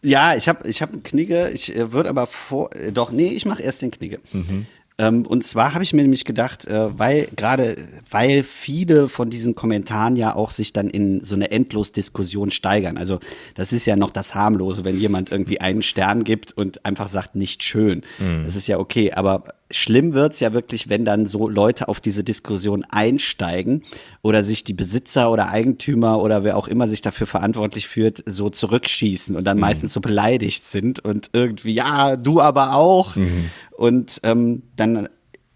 [0.00, 1.50] Ja, ich habe ich hab einen Knigge.
[1.50, 2.74] Ich äh, würde aber vor.
[2.74, 4.18] Äh, doch, nee, ich mache erst den Knigge.
[4.32, 4.66] Mhm.
[4.98, 7.76] Ähm, und zwar habe ich mir nämlich gedacht, äh, weil gerade,
[8.10, 12.96] weil viele von diesen Kommentaren ja auch sich dann in so eine Endlosdiskussion steigern.
[12.96, 13.20] Also
[13.54, 17.36] das ist ja noch das harmlose, wenn jemand irgendwie einen Stern gibt und einfach sagt,
[17.36, 18.02] nicht schön.
[18.18, 18.44] Mhm.
[18.44, 22.22] Das ist ja okay, aber schlimm wird's ja wirklich, wenn dann so Leute auf diese
[22.22, 23.82] Diskussion einsteigen
[24.22, 28.48] oder sich die Besitzer oder Eigentümer oder wer auch immer sich dafür verantwortlich führt, so
[28.48, 29.62] zurückschießen und dann mhm.
[29.62, 33.16] meistens so beleidigt sind und irgendwie, ja, du aber auch.
[33.16, 33.50] Mhm.
[33.76, 35.08] Und ähm, dann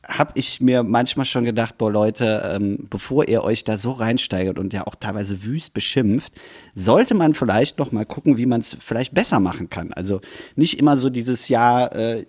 [0.07, 4.59] habe ich mir manchmal schon gedacht, boah Leute, ähm, bevor ihr euch da so reinsteigert
[4.59, 6.33] und ja auch teilweise wüst beschimpft,
[6.75, 9.93] sollte man vielleicht noch mal gucken, wie man es vielleicht besser machen kann.
[9.93, 10.21] Also
[10.57, 12.25] nicht immer so dieses Jahr, äh,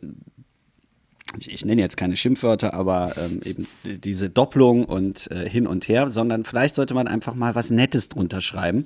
[1.39, 5.87] ich, ich nenne jetzt keine Schimpfwörter, aber ähm, eben diese Doppelung und äh, hin und
[5.87, 8.85] her, sondern vielleicht sollte man einfach mal was Nettes drunter schreiben.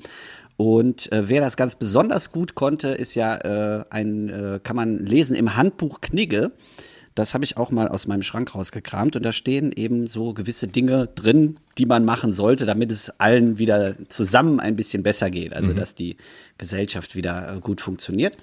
[0.58, 5.00] Und äh, wer das ganz besonders gut konnte, ist ja äh, ein, äh, kann man
[5.00, 6.52] lesen im Handbuch Knigge.
[7.16, 10.68] Das habe ich auch mal aus meinem Schrank rausgekramt und da stehen eben so gewisse
[10.68, 15.54] Dinge drin, die man machen sollte, damit es allen wieder zusammen ein bisschen besser geht.
[15.54, 15.78] Also mhm.
[15.78, 16.18] dass die
[16.58, 18.36] Gesellschaft wieder äh, gut funktioniert.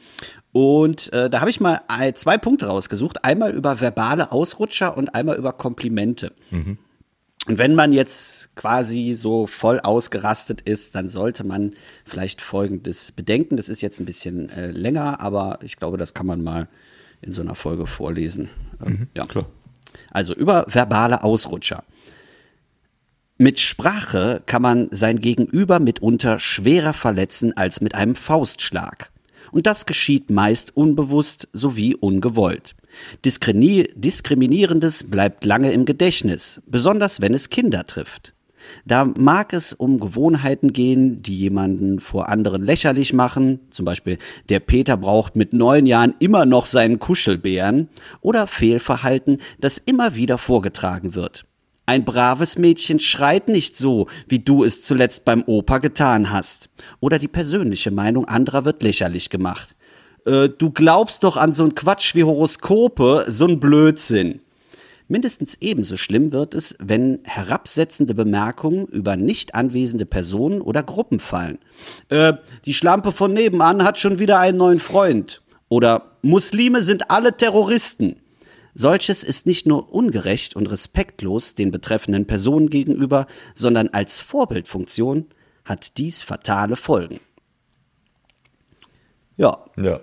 [0.53, 1.83] Und äh, da habe ich mal
[2.15, 3.25] zwei Punkte rausgesucht.
[3.25, 6.33] Einmal über verbale Ausrutscher und einmal über Komplimente.
[6.51, 6.79] Mhm.
[7.49, 11.73] Und wenn man jetzt quasi so voll ausgerastet ist, dann sollte man
[12.05, 13.57] vielleicht Folgendes bedenken.
[13.57, 16.69] Das ist jetzt ein bisschen äh, länger, aber ich glaube, das kann man mal
[17.23, 18.51] in so einer Folge vorlesen.
[18.85, 19.47] Ähm, mhm, ja, klar.
[20.11, 21.85] Also über verbale Ausrutscher.
[23.39, 29.11] Mit Sprache kann man sein Gegenüber mitunter schwerer verletzen als mit einem Faustschlag.
[29.51, 32.75] Und das geschieht meist unbewusst sowie ungewollt.
[33.25, 38.35] Diskriminierendes bleibt lange im Gedächtnis, besonders wenn es Kinder trifft.
[38.85, 44.61] Da mag es um Gewohnheiten gehen, die jemanden vor anderen lächerlich machen, zum Beispiel der
[44.61, 47.89] Peter braucht mit neun Jahren immer noch seinen Kuschelbären,
[48.21, 51.45] oder Fehlverhalten, das immer wieder vorgetragen wird.
[51.85, 56.71] Ein braves Mädchen schreit nicht so, wie du es zuletzt beim Opa getan hast.
[57.01, 59.75] Oder die persönliche Meinung anderer wird lächerlich gemacht.
[60.25, 64.41] Äh, du glaubst doch an so ein Quatsch wie Horoskope, so ein Blödsinn.
[65.09, 71.59] Mindestens ebenso schlimm wird es, wenn herabsetzende Bemerkungen über nicht anwesende Personen oder Gruppen fallen.
[72.09, 72.35] Äh,
[72.65, 75.43] die Schlampe von nebenan hat schon wieder einen neuen Freund.
[75.69, 78.17] Oder Muslime sind alle Terroristen.
[78.75, 85.27] Solches ist nicht nur ungerecht und respektlos den betreffenden Personen gegenüber, sondern als Vorbildfunktion
[85.65, 87.21] hat dies fatale Folgen.
[89.37, 89.65] Ja.
[89.77, 90.01] Ja.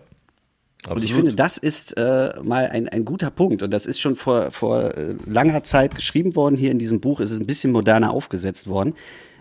[0.84, 0.98] Absolut.
[0.98, 3.62] Und ich finde, das ist äh, mal ein, ein guter Punkt.
[3.62, 6.56] Und das ist schon vor, vor äh, langer Zeit geschrieben worden.
[6.56, 8.94] Hier in diesem Buch ist es ein bisschen moderner aufgesetzt worden.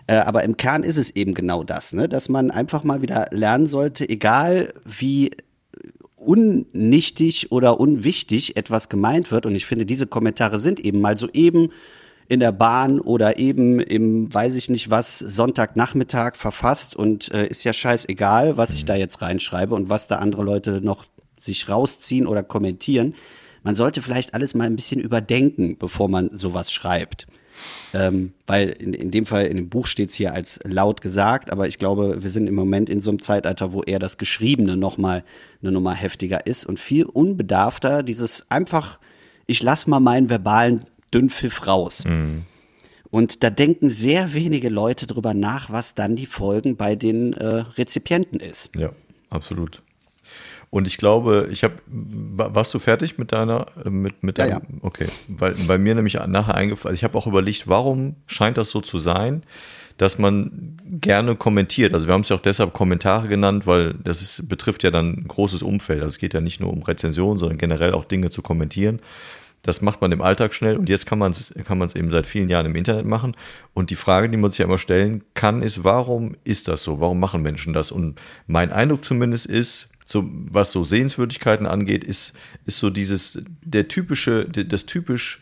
[0.07, 2.09] Äh, aber im Kern ist es eben genau das, ne?
[2.09, 5.31] dass man einfach mal wieder lernen sollte, egal wie
[6.17, 9.45] unnichtig oder unwichtig etwas gemeint wird.
[9.45, 11.69] Und ich finde, diese Kommentare sind eben mal so eben
[12.27, 17.63] in der Bahn oder eben im, weiß ich nicht was, Sonntagnachmittag verfasst und äh, ist
[17.63, 21.05] ja scheißegal, was ich da jetzt reinschreibe und was da andere Leute noch
[21.39, 23.15] sich rausziehen oder kommentieren.
[23.63, 27.27] Man sollte vielleicht alles mal ein bisschen überdenken, bevor man sowas schreibt.
[27.93, 31.51] Ähm, weil in, in dem Fall, in dem Buch steht es hier als laut gesagt,
[31.51, 34.77] aber ich glaube, wir sind im Moment in so einem Zeitalter, wo eher das Geschriebene
[34.77, 35.23] nochmal
[35.61, 38.99] eine Nummer heftiger ist und viel unbedarfter, dieses einfach,
[39.45, 40.81] ich lass mal meinen verbalen
[41.13, 42.05] Dünnpfiff raus.
[42.05, 42.43] Mhm.
[43.11, 47.45] Und da denken sehr wenige Leute drüber nach, was dann die Folgen bei den äh,
[47.45, 48.75] Rezipienten ist.
[48.75, 48.91] Ja,
[49.31, 49.81] absolut.
[50.71, 54.61] Und ich glaube, ich habe, warst du fertig mit deiner, äh, mit, mit ja, deinem,
[54.61, 54.77] ja.
[54.81, 58.81] okay, weil bei mir nämlich nachher eingefallen, ich habe auch überlegt, warum scheint das so
[58.81, 59.41] zu sein,
[59.97, 61.93] dass man gerne kommentiert.
[61.93, 65.09] Also wir haben es ja auch deshalb Kommentare genannt, weil das ist, betrifft ja dann
[65.09, 66.01] ein großes Umfeld.
[66.01, 69.01] Also es geht ja nicht nur um Rezensionen, sondern generell auch Dinge zu kommentieren.
[69.61, 72.47] Das macht man im Alltag schnell und jetzt kann man es kann eben seit vielen
[72.47, 73.35] Jahren im Internet machen.
[73.73, 77.01] Und die Frage, die man sich ja immer stellen kann, ist, warum ist das so?
[77.01, 77.91] Warum machen Menschen das?
[77.91, 82.33] Und mein Eindruck zumindest ist, so, was so Sehenswürdigkeiten angeht, ist,
[82.65, 85.41] ist so dieses, der typische, das typisch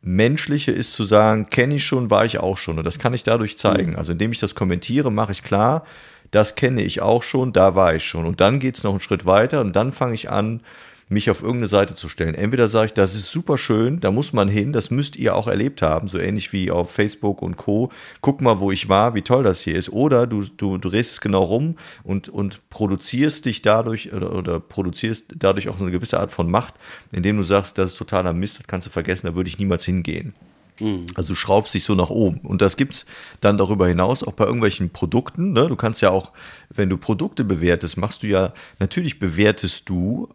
[0.00, 2.78] Menschliche ist zu sagen, kenne ich schon, war ich auch schon.
[2.78, 3.96] Und das kann ich dadurch zeigen.
[3.96, 5.84] Also indem ich das kommentiere, mache ich klar,
[6.30, 8.26] das kenne ich auch schon, da war ich schon.
[8.26, 10.62] Und dann geht es noch einen Schritt weiter und dann fange ich an,
[11.08, 12.34] mich auf irgendeine Seite zu stellen.
[12.34, 15.46] Entweder sage ich, das ist super schön, da muss man hin, das müsst ihr auch
[15.46, 17.90] erlebt haben, so ähnlich wie auf Facebook und Co.
[18.20, 19.90] Guck mal, wo ich war, wie toll das hier ist.
[19.90, 25.34] Oder du, du, drehst es genau rum und, und produzierst dich dadurch oder, oder produzierst
[25.36, 26.74] dadurch auch so eine gewisse Art von Macht,
[27.12, 29.84] indem du sagst, das ist totaler Mist, das kannst du vergessen, da würde ich niemals
[29.84, 30.34] hingehen.
[30.80, 31.06] Mhm.
[31.14, 32.40] Also du schraubst dich so nach oben.
[32.40, 33.06] Und das gibt es
[33.40, 35.52] dann darüber hinaus auch bei irgendwelchen Produkten.
[35.52, 35.68] Ne?
[35.68, 36.32] Du kannst ja auch,
[36.70, 40.28] wenn du Produkte bewertest, machst du ja, natürlich bewertest du,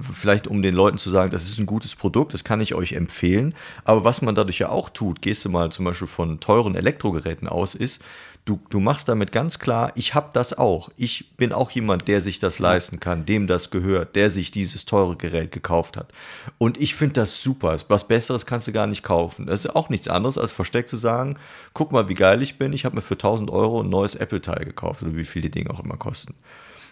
[0.00, 2.92] vielleicht um den Leuten zu sagen, das ist ein gutes Produkt, das kann ich euch
[2.92, 3.54] empfehlen.
[3.84, 7.48] Aber was man dadurch ja auch tut, gehst du mal zum Beispiel von teuren Elektrogeräten
[7.48, 8.02] aus, ist,
[8.46, 10.88] du, du machst damit ganz klar, ich habe das auch.
[10.96, 14.86] Ich bin auch jemand, der sich das leisten kann, dem das gehört, der sich dieses
[14.86, 16.12] teure Gerät gekauft hat.
[16.56, 17.76] Und ich finde das super.
[17.88, 19.46] Was Besseres kannst du gar nicht kaufen.
[19.46, 21.36] Das ist auch nichts anderes, als versteckt zu sagen,
[21.74, 22.72] guck mal, wie geil ich bin.
[22.72, 25.70] Ich habe mir für 1000 Euro ein neues Apple-Teil gekauft oder wie viel die Dinge
[25.70, 26.34] auch immer kosten.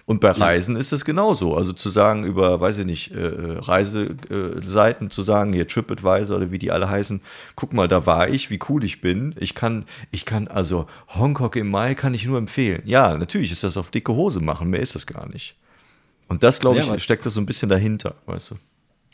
[0.06, 0.80] Und bei Reisen ja.
[0.80, 1.56] ist es genauso.
[1.56, 6.50] Also zu sagen über, weiß ich nicht, äh, äh Reiseseiten, zu sagen, hier TripAdvisor oder
[6.50, 7.22] wie die alle heißen,
[7.56, 9.34] guck mal, da war ich, wie cool ich bin.
[9.38, 12.82] Ich kann, ich kann, also Hongkong im Mai kann ich nur empfehlen.
[12.84, 15.56] Ja, natürlich ist das auf dicke Hose machen, mehr ist das gar nicht.
[16.28, 18.54] Und das, glaube ja, ich, steckt da so ein bisschen dahinter, weißt du.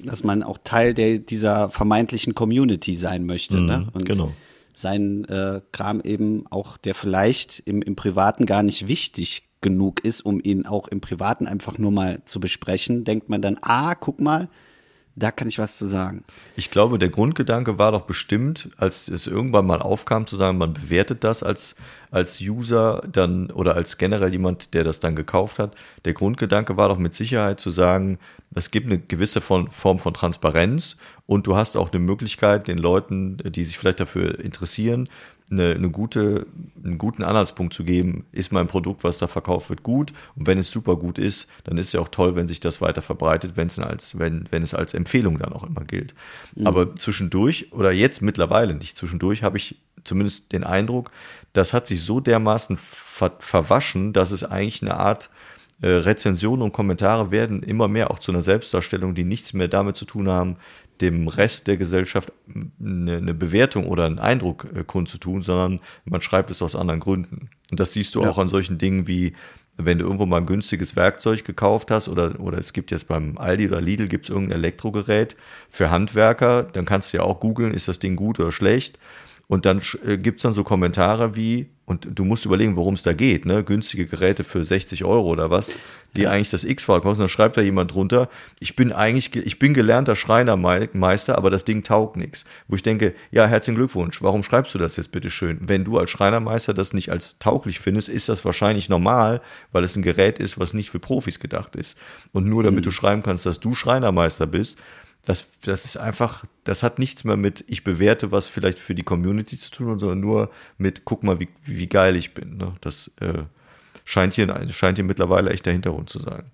[0.00, 3.87] Dass man auch Teil der, dieser vermeintlichen Community sein möchte, mhm, ne?
[3.92, 4.33] Und genau
[4.72, 10.22] seinen äh, Kram eben auch, der vielleicht im, im Privaten gar nicht wichtig genug ist,
[10.22, 14.20] um ihn auch im Privaten einfach nur mal zu besprechen, denkt man dann, ah, guck
[14.20, 14.48] mal,
[15.16, 16.24] da kann ich was zu sagen.
[16.56, 20.72] Ich glaube, der Grundgedanke war doch bestimmt, als es irgendwann mal aufkam, zu sagen, man
[20.72, 21.76] bewertet das als,
[22.10, 25.74] als User dann oder als generell jemand, der das dann gekauft hat.
[26.04, 28.18] Der Grundgedanke war doch mit Sicherheit zu sagen,
[28.54, 30.96] es gibt eine gewisse Form von Transparenz
[31.26, 35.08] und du hast auch eine Möglichkeit, den Leuten, die sich vielleicht dafür interessieren,
[35.50, 36.46] eine, eine gute,
[36.82, 40.12] einen guten Anhaltspunkt zu geben, ist mein Produkt, was da verkauft wird, gut.
[40.36, 42.80] Und wenn es super gut ist, dann ist es ja auch toll, wenn sich das
[42.80, 46.14] weiter verbreitet, wenn es als, wenn, wenn es als Empfehlung dann auch immer gilt.
[46.54, 46.66] Mhm.
[46.66, 51.10] Aber zwischendurch, oder jetzt mittlerweile nicht zwischendurch, habe ich zumindest den Eindruck,
[51.52, 55.30] das hat sich so dermaßen ver verwaschen, dass es eigentlich eine Art
[55.82, 59.96] äh, Rezensionen und Kommentare werden immer mehr auch zu einer Selbstdarstellung, die nichts mehr damit
[59.96, 60.56] zu tun haben,
[61.00, 62.32] dem Rest der Gesellschaft
[62.80, 67.50] eine, eine Bewertung oder einen Eindruck äh, kundzutun, sondern man schreibt es aus anderen Gründen.
[67.70, 68.30] Und das siehst du ja.
[68.30, 69.34] auch an solchen Dingen wie,
[69.76, 73.38] wenn du irgendwo mal ein günstiges Werkzeug gekauft hast oder, oder es gibt jetzt beim
[73.38, 75.36] Aldi oder Lidl gibt es irgendein Elektrogerät
[75.68, 78.98] für Handwerker, dann kannst du ja auch googeln, ist das Ding gut oder schlecht.
[79.50, 83.02] Und dann äh, gibt es dann so Kommentare wie, und du musst überlegen, worum es
[83.02, 83.64] da geht, ne?
[83.64, 85.76] Günstige Geräte für 60 Euro oder was,
[86.14, 86.30] die ja.
[86.30, 87.22] eigentlich das X-Fach kosten.
[87.22, 88.28] Dann schreibt da jemand drunter,
[88.60, 92.44] ich bin eigentlich, ich bin gelernter Schreinermeister, aber das Ding taugt nichts.
[92.68, 95.58] Wo ich denke, ja, herzlichen Glückwunsch, warum schreibst du das jetzt bitte schön?
[95.62, 99.40] Wenn du als Schreinermeister das nicht als tauglich findest, ist das wahrscheinlich normal,
[99.72, 101.98] weil es ein Gerät ist, was nicht für Profis gedacht ist.
[102.30, 102.84] Und nur damit mhm.
[102.84, 104.78] du schreiben kannst, dass du Schreinermeister bist,
[105.24, 109.02] das, das ist einfach, das hat nichts mehr mit, ich bewerte was vielleicht für die
[109.02, 112.56] Community zu tun, sondern nur mit, guck mal, wie, wie geil ich bin.
[112.56, 112.74] Ne?
[112.80, 113.42] Das äh,
[114.04, 116.44] scheint, hier, scheint hier mittlerweile echt der Hintergrund zu sein.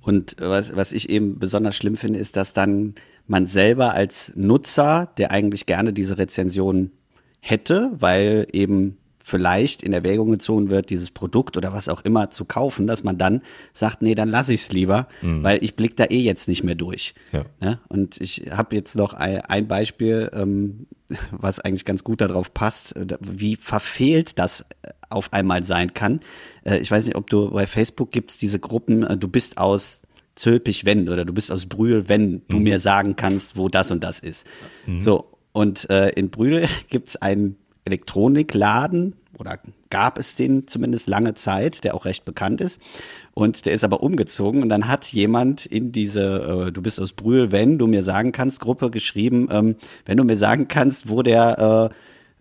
[0.00, 2.94] Und was, was ich eben besonders schlimm finde, ist, dass dann
[3.26, 6.90] man selber als Nutzer, der eigentlich gerne diese Rezension
[7.40, 12.44] hätte, weil eben vielleicht in Erwägung gezogen wird, dieses Produkt oder was auch immer zu
[12.44, 13.40] kaufen, dass man dann
[13.72, 15.42] sagt, nee, dann lasse ich es lieber, mhm.
[15.42, 17.14] weil ich blicke da eh jetzt nicht mehr durch.
[17.32, 17.46] Ja.
[17.62, 17.80] ja?
[17.88, 20.88] Und ich habe jetzt noch ein, Beispiel, ähm,
[21.30, 26.20] was eigentlich ganz gut darauf passt, äh, wie verfehlt das äh, auf einmal sein kann.
[26.62, 30.02] Äh, ich weiß nicht, ob du bei Facebook gibt's diese Gruppen, du bist aus
[30.34, 32.62] Zülpich, wenn oder du bist aus Brühl, wenn du mhm.
[32.62, 34.46] mir sagen kannst, wo das und das ist.
[34.84, 35.00] Mhm.
[35.00, 39.58] So, und äh, in Brühl gibt's einen Elektronikladen oder
[39.90, 42.80] gab es den zumindest lange Zeit, der auch recht bekannt ist.
[43.32, 47.12] Und der ist aber umgezogen und dann hat jemand in diese, äh, du bist aus
[47.12, 51.22] Brühl, wenn du mir sagen kannst, Gruppe geschrieben, ähm, wenn du mir sagen kannst, wo
[51.22, 51.90] der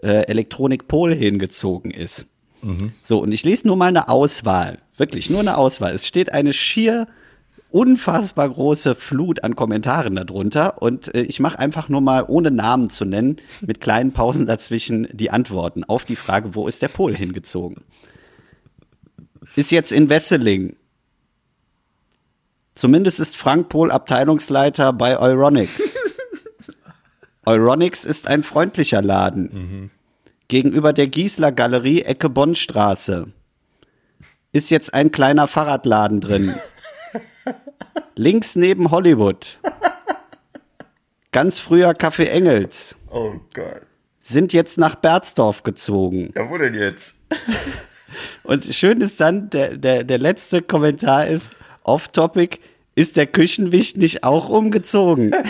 [0.02, 2.28] äh, äh, Elektronikpol hingezogen ist.
[2.62, 2.94] Mhm.
[3.02, 5.94] So, und ich lese nur mal eine Auswahl, wirklich nur eine Auswahl.
[5.94, 7.08] Es steht eine schier
[7.74, 12.92] unfassbar große Flut an Kommentaren darunter und äh, ich mache einfach nur mal, ohne Namen
[12.92, 17.16] zu nennen, mit kleinen Pausen dazwischen die Antworten auf die Frage, wo ist der Pol
[17.16, 17.84] hingezogen?
[19.56, 20.76] Ist jetzt in Wesseling.
[22.76, 25.98] Zumindest ist Frank Pohl Abteilungsleiter bei Euronics.
[27.46, 29.50] Euronics ist ein freundlicher Laden.
[29.52, 29.90] Mhm.
[30.48, 33.28] Gegenüber der Giesler Galerie Ecke Bonnstraße
[34.52, 36.54] ist jetzt ein kleiner Fahrradladen drin.
[38.16, 39.60] Links neben Hollywood.
[41.32, 42.96] Ganz früher Café Engels.
[43.10, 43.82] Oh Gott.
[44.20, 46.32] Sind jetzt nach Berzdorf gezogen.
[46.36, 47.16] Ja, wo denn jetzt?
[48.44, 52.60] Und schön ist dann, der, der, der letzte Kommentar ist, off-topic,
[52.96, 55.34] ist der Küchenwicht nicht auch umgezogen?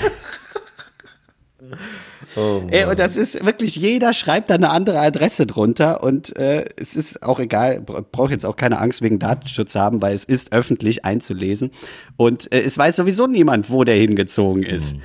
[2.36, 6.66] Oh Ey, und das ist wirklich, jeder schreibt da eine andere Adresse drunter und äh,
[6.76, 10.54] es ist auch egal, brauche jetzt auch keine Angst wegen Datenschutz haben, weil es ist
[10.54, 11.72] öffentlich einzulesen
[12.18, 14.96] und äh, es weiß sowieso niemand, wo der hingezogen ist.
[14.96, 15.02] Mhm.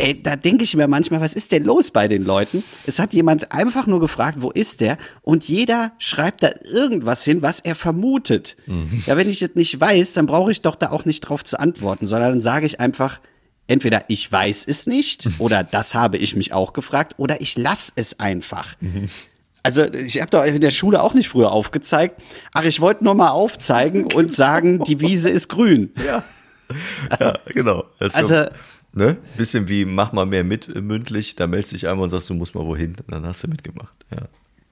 [0.00, 2.64] Ey, da denke ich mir manchmal, was ist denn los bei den Leuten?
[2.86, 4.96] Es hat jemand einfach nur gefragt, wo ist der?
[5.20, 8.56] Und jeder schreibt da irgendwas hin, was er vermutet.
[8.66, 9.02] Mhm.
[9.06, 11.60] Ja, wenn ich das nicht weiß, dann brauche ich doch da auch nicht drauf zu
[11.60, 13.20] antworten, sondern dann sage ich einfach,
[13.70, 17.92] entweder ich weiß es nicht oder das habe ich mich auch gefragt oder ich lasse
[17.94, 18.76] es einfach.
[19.62, 22.20] Also ich habe doch in der Schule auch nicht früher aufgezeigt.
[22.52, 25.92] Ach, ich wollte nur mal aufzeigen und sagen, die Wiese ist grün.
[26.04, 26.24] Ja,
[27.20, 27.84] ja genau.
[27.98, 28.44] also so,
[28.92, 29.16] ne?
[29.36, 31.36] bisschen wie mach mal mehr mit mündlich.
[31.36, 32.96] Da meldest dich einmal und sagst, du musst mal wohin.
[33.06, 33.94] Und dann hast du mitgemacht.
[34.10, 34.22] Ja,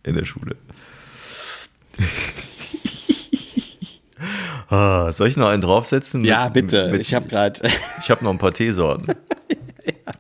[0.05, 0.57] in der Schule.
[4.69, 6.25] Ah, soll ich noch einen draufsetzen?
[6.25, 6.89] Ja, mit, bitte.
[6.91, 7.61] Mit, ich habe gerade.
[8.01, 9.07] Ich habe noch ein paar Teesorten.
[9.49, 9.55] ja.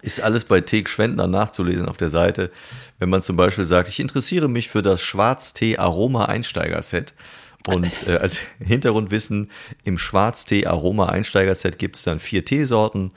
[0.02, 2.50] Ist alles bei Teek Schwendner nachzulesen auf der Seite.
[2.98, 7.14] Wenn man zum Beispiel sagt, ich interessiere mich für das Schwarztee-Aroma-Einsteiger-Set.
[7.66, 9.50] Und äh, als Hintergrundwissen,
[9.84, 13.12] im Schwarztee-Aroma-Einsteiger-Set gibt es dann vier Teesorten.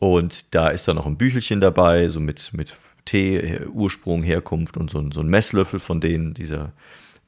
[0.00, 2.72] Und da ist dann noch ein Büchelchen dabei, so mit, mit
[3.04, 6.72] Tee, Ursprung, Herkunft und so, so ein Messlöffel von denen, dieser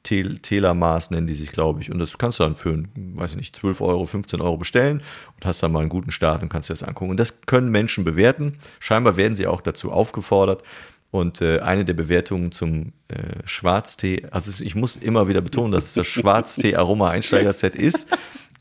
[0.07, 1.91] Tel Telamaß nennen die sich, glaube ich.
[1.91, 5.03] Und das kannst du dann für, weiß ich nicht, 12 Euro, 15 Euro bestellen
[5.35, 7.11] und hast dann mal einen guten Start und kannst dir das angucken.
[7.11, 8.59] Und das können Menschen bewerten.
[8.79, 10.63] Scheinbar werden sie auch dazu aufgefordert.
[11.11, 15.87] Und äh, eine der Bewertungen zum äh, Schwarztee, also ich muss immer wieder betonen, dass
[15.87, 18.09] es das Schwarztee-Aroma-Einsteiger-Set ist,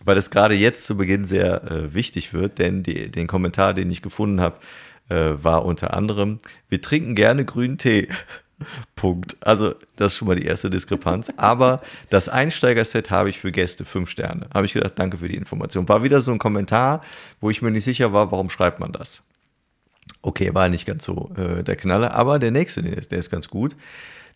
[0.03, 3.91] weil das gerade jetzt zu Beginn sehr äh, wichtig wird, denn die, den Kommentar, den
[3.91, 4.57] ich gefunden habe,
[5.09, 8.07] äh, war unter anderem, wir trinken gerne grünen Tee.
[8.95, 9.35] Punkt.
[9.41, 11.31] Also, das ist schon mal die erste Diskrepanz.
[11.37, 14.47] Aber das Einsteigerset habe ich für Gäste fünf Sterne.
[14.53, 15.87] Habe ich gedacht, danke für die Information.
[15.89, 17.01] War wieder so ein Kommentar,
[17.41, 19.23] wo ich mir nicht sicher war, warum schreibt man das?
[20.21, 23.29] Okay, war nicht ganz so äh, der Knaller, aber der nächste, der ist, der ist
[23.29, 23.75] ganz gut.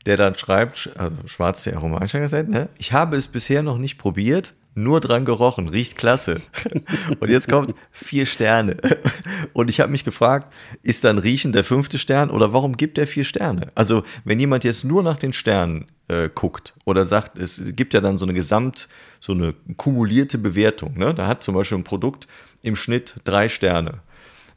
[0.06, 2.70] Der dann schreibt, also schwarz der Aroma Einsteigerset, ne?
[2.78, 6.42] Ich habe es bisher noch nicht probiert, nur dran gerochen, riecht klasse.
[7.20, 8.78] Und jetzt kommt vier Sterne.
[9.54, 13.08] Und ich habe mich gefragt, ist dann Riechen der fünfte Stern oder warum gibt er
[13.08, 13.72] vier Sterne?
[13.76, 18.02] Also wenn jemand jetzt nur nach den Sternen äh, guckt oder sagt, es gibt ja
[18.02, 18.88] dann so eine Gesamt,
[19.20, 20.98] so eine kumulierte Bewertung.
[20.98, 21.14] Ne?
[21.14, 22.28] Da hat zum Beispiel ein Produkt
[22.62, 24.02] im Schnitt drei Sterne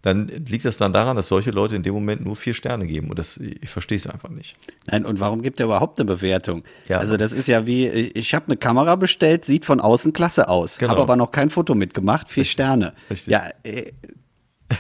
[0.03, 3.09] dann liegt das dann daran, dass solche Leute in dem Moment nur vier Sterne geben.
[3.09, 4.57] Und das, ich verstehe es einfach nicht.
[4.87, 6.65] Nein, und warum gibt er überhaupt eine Bewertung?
[6.88, 6.99] Ja.
[6.99, 10.79] Also das ist ja wie, ich habe eine Kamera bestellt, sieht von außen klasse aus,
[10.79, 10.91] genau.
[10.91, 12.53] habe aber noch kein Foto mitgemacht, vier Richtig.
[12.53, 12.95] Sterne.
[13.11, 13.33] Richtig.
[13.33, 13.93] Ja, äh,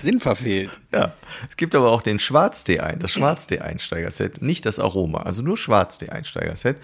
[0.00, 0.70] Sinn verfehlt.
[0.92, 1.12] ja.
[1.48, 6.78] Es gibt aber auch den Schwarztee ein, das Schwarztee-Einsteiger-Set, nicht das Aroma, also nur Schwarztee-Einsteiger-Set.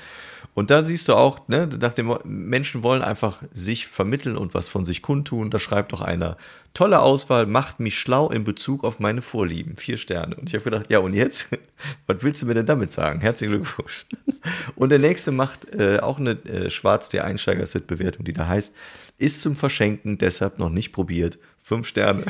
[0.58, 1.94] Und da siehst du auch, ne, nach
[2.24, 5.50] Menschen wollen einfach sich vermitteln und was von sich kundtun.
[5.50, 6.36] Da schreibt doch einer,
[6.74, 9.76] tolle Auswahl, macht mich schlau in Bezug auf meine Vorlieben.
[9.76, 10.34] Vier Sterne.
[10.34, 11.46] Und ich habe gedacht, ja, und jetzt?
[12.08, 13.20] was willst du mir denn damit sagen?
[13.20, 14.06] Herzlichen Glückwunsch.
[14.74, 18.74] Und der nächste macht äh, auch eine äh, Schwarz-der-Einsteiger-Set-Bewertung, die da heißt,
[19.16, 21.38] ist zum Verschenken, deshalb noch nicht probiert.
[21.62, 22.24] Fünf Sterne.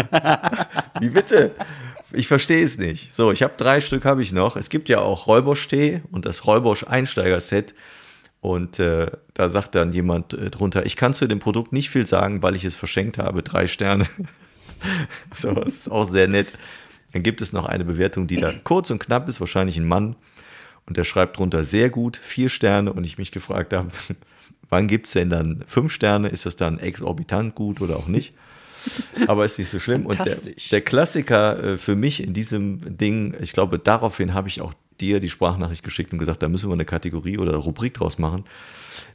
[0.98, 1.54] Wie bitte?
[2.14, 3.14] Ich verstehe es nicht.
[3.14, 4.56] So, ich habe drei Stück habe ich noch.
[4.56, 7.74] Es gibt ja auch Räubosch-Tee und das Räubosch-Einsteiger-Set.
[8.40, 12.06] Und äh, da sagt dann jemand äh, drunter, ich kann zu dem Produkt nicht viel
[12.06, 13.42] sagen, weil ich es verschenkt habe.
[13.42, 14.06] Drei Sterne.
[15.34, 16.52] so, das ist auch sehr nett.
[17.12, 20.16] Dann gibt es noch eine Bewertung, die da kurz und knapp ist, wahrscheinlich ein Mann.
[20.86, 22.92] Und der schreibt drunter sehr gut, vier Sterne.
[22.92, 23.88] Und ich mich gefragt habe,
[24.68, 26.28] wann gibt es denn dann fünf Sterne?
[26.28, 28.34] Ist das dann exorbitant gut oder auch nicht?
[29.26, 30.06] Aber ist nicht so schlimm.
[30.06, 30.36] Und der,
[30.70, 35.20] der Klassiker äh, für mich in diesem Ding, ich glaube, daraufhin habe ich auch dir
[35.20, 38.44] die Sprachnachricht geschickt und gesagt, da müssen wir eine Kategorie oder eine Rubrik draus machen.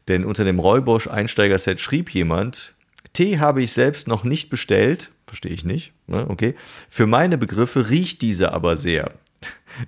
[0.08, 2.76] Denn unter dem Räubosch Einsteiger-Set schrieb jemand,
[3.14, 6.26] Tee habe ich selbst noch nicht bestellt, verstehe ich nicht, ne?
[6.28, 6.56] okay.
[6.90, 9.12] Für meine Begriffe riecht diese aber sehr.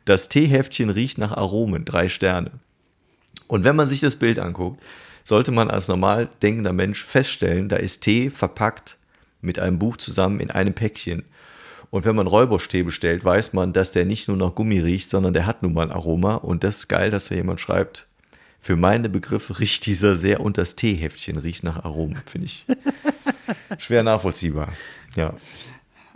[0.06, 2.52] Das Teeheftchen riecht nach Aromen, drei Sterne.
[3.48, 4.82] Und wenn man sich das Bild anguckt,
[5.24, 8.98] sollte man als normal denkender Mensch feststellen, da ist Tee verpackt
[9.42, 11.24] mit einem Buch zusammen in einem Päckchen.
[11.90, 15.34] Und wenn man Räuberstee bestellt, weiß man, dass der nicht nur nach Gummi riecht, sondern
[15.34, 16.36] der hat nun mal ein Aroma.
[16.36, 18.08] Und das ist geil, dass da jemand schreibt,
[18.62, 22.66] für meine Begriffe riecht dieser sehr und das Teeheftchen riecht nach Aromen, finde ich
[23.80, 24.72] schwer nachvollziehbar.
[25.16, 25.34] Ja.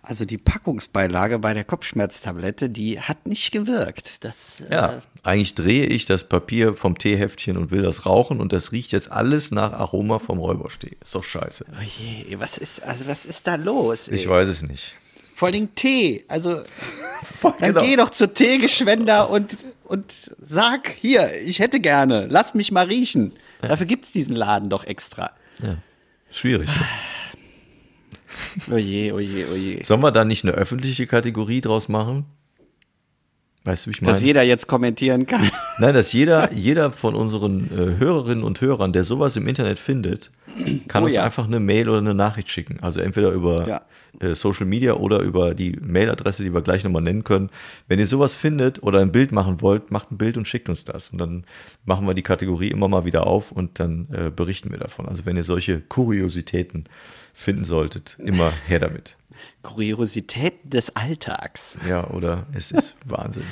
[0.08, 4.24] Also die Packungsbeilage bei der Kopfschmerztablette, die hat nicht gewirkt.
[4.24, 8.54] Das, ja, äh eigentlich drehe ich das Papier vom Teeheftchen und will das rauchen und
[8.54, 10.96] das riecht jetzt alles nach Aroma vom Räuberstee.
[11.02, 11.66] Ist doch scheiße.
[11.72, 14.08] Oh je, was ist, also was ist da los?
[14.08, 14.18] Ey?
[14.18, 14.94] Ich weiß es nicht.
[15.34, 16.24] Vor allem Tee.
[16.28, 16.62] Also,
[17.42, 17.82] dann genau.
[17.82, 23.34] geh doch zur Teegeschwender und, und sag, hier, ich hätte gerne, lass mich mal riechen.
[23.64, 23.70] Ja.
[23.70, 25.32] Dafür gibt es diesen Laden doch extra.
[25.64, 25.78] Ja.
[26.32, 26.70] Schwierig.
[26.70, 26.76] Ne?
[28.72, 29.84] Oje, oje, oje.
[29.84, 32.26] Sollen wir da nicht eine öffentliche Kategorie draus machen?
[33.66, 34.14] Weißt du, wie ich meine?
[34.14, 35.42] Dass jeder jetzt kommentieren kann.
[35.80, 40.32] Nein, dass jeder, jeder von unseren äh, Hörerinnen und Hörern, der sowas im Internet findet,
[40.88, 41.24] kann oh, uns ja.
[41.24, 42.78] einfach eine Mail oder eine Nachricht schicken.
[42.82, 43.82] Also entweder über ja.
[44.20, 47.50] äh, Social Media oder über die Mailadresse, die wir gleich nochmal nennen können.
[47.88, 50.86] Wenn ihr sowas findet oder ein Bild machen wollt, macht ein Bild und schickt uns
[50.86, 51.10] das.
[51.10, 51.46] Und dann
[51.86, 55.08] machen wir die Kategorie immer mal wieder auf und dann äh, berichten wir davon.
[55.08, 56.86] Also wenn ihr solche Kuriositäten
[57.36, 59.18] finden solltet, immer her damit.
[59.62, 61.78] Kuriositäten des Alltags.
[61.88, 63.44] Ja, oder es ist Wahnsinn.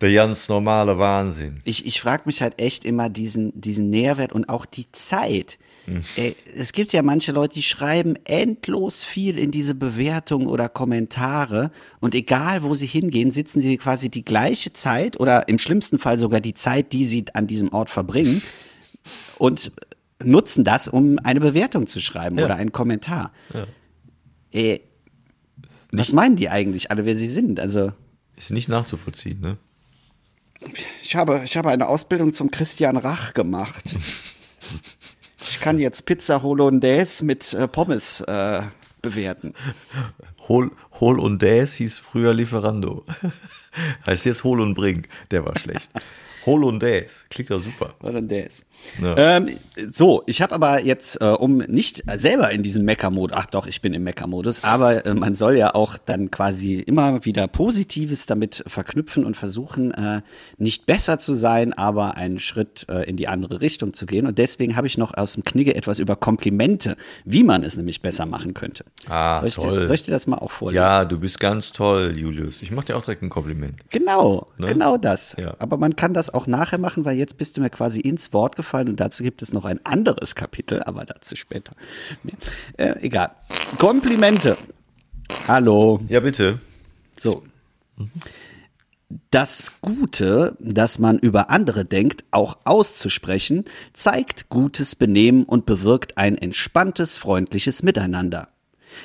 [0.00, 1.60] Der ganz normale Wahnsinn.
[1.64, 5.58] Ich, ich frage mich halt echt immer diesen, diesen Nährwert und auch die Zeit.
[5.86, 6.04] Hm.
[6.16, 11.70] Ey, es gibt ja manche Leute, die schreiben endlos viel in diese Bewertungen oder Kommentare
[12.00, 16.18] und egal wo sie hingehen, sitzen sie quasi die gleiche Zeit oder im schlimmsten Fall
[16.18, 18.40] sogar die Zeit, die sie an diesem Ort verbringen
[19.38, 19.72] und
[20.22, 22.44] nutzen das, um eine Bewertung zu schreiben ja.
[22.44, 23.32] oder einen Kommentar.
[23.54, 23.66] Ja.
[24.52, 24.80] Äh,
[25.92, 27.60] was meinen die eigentlich alle, wer sie sind?
[27.60, 27.92] Also
[28.36, 29.56] ist nicht nachzuvollziehen, ne?
[31.02, 33.96] Ich habe, ich habe eine Ausbildung zum Christian Rach gemacht.
[35.40, 38.62] ich kann jetzt Pizza Hollandaise mit äh, Pommes äh,
[39.00, 39.54] bewerten.
[40.48, 43.04] Hol, Hol und Daise hieß früher Lieferando.
[44.06, 45.06] heißt jetzt Hol und Bring.
[45.30, 45.90] Der war schlecht.
[46.48, 47.26] Hollandaise.
[47.28, 47.94] Klingt ja super.
[48.02, 48.62] Hollandaise.
[49.02, 49.14] Ja.
[49.16, 49.50] Ähm,
[49.92, 53.82] so, ich habe aber jetzt, äh, um nicht selber in diesem Mecker-Modus, ach doch, ich
[53.82, 58.64] bin im Mecker-Modus, aber äh, man soll ja auch dann quasi immer wieder Positives damit
[58.66, 60.22] verknüpfen und versuchen, äh,
[60.56, 64.26] nicht besser zu sein, aber einen Schritt äh, in die andere Richtung zu gehen.
[64.26, 68.00] Und deswegen habe ich noch aus dem Knigge etwas über Komplimente, wie man es nämlich
[68.00, 68.84] besser machen könnte.
[69.08, 69.80] Ah, soll ich toll.
[69.80, 70.82] Dir, soll ich dir das mal auch vorlesen?
[70.82, 72.62] Ja, du bist ganz toll, Julius.
[72.62, 73.80] Ich mache dir auch direkt ein Kompliment.
[73.90, 74.68] Genau, ne?
[74.68, 75.36] genau das.
[75.38, 75.54] Ja.
[75.58, 78.56] Aber man kann das auch nachher machen, weil jetzt bist du mir quasi ins Wort
[78.56, 81.72] gefallen und dazu gibt es noch ein anderes Kapitel, aber dazu später.
[82.76, 83.30] Äh, egal.
[83.78, 84.56] Komplimente.
[85.46, 86.00] Hallo.
[86.08, 86.60] Ja, bitte.
[87.18, 87.42] So.
[89.30, 96.36] Das Gute, das man über andere denkt, auch auszusprechen, zeigt gutes Benehmen und bewirkt ein
[96.36, 98.48] entspanntes, freundliches Miteinander.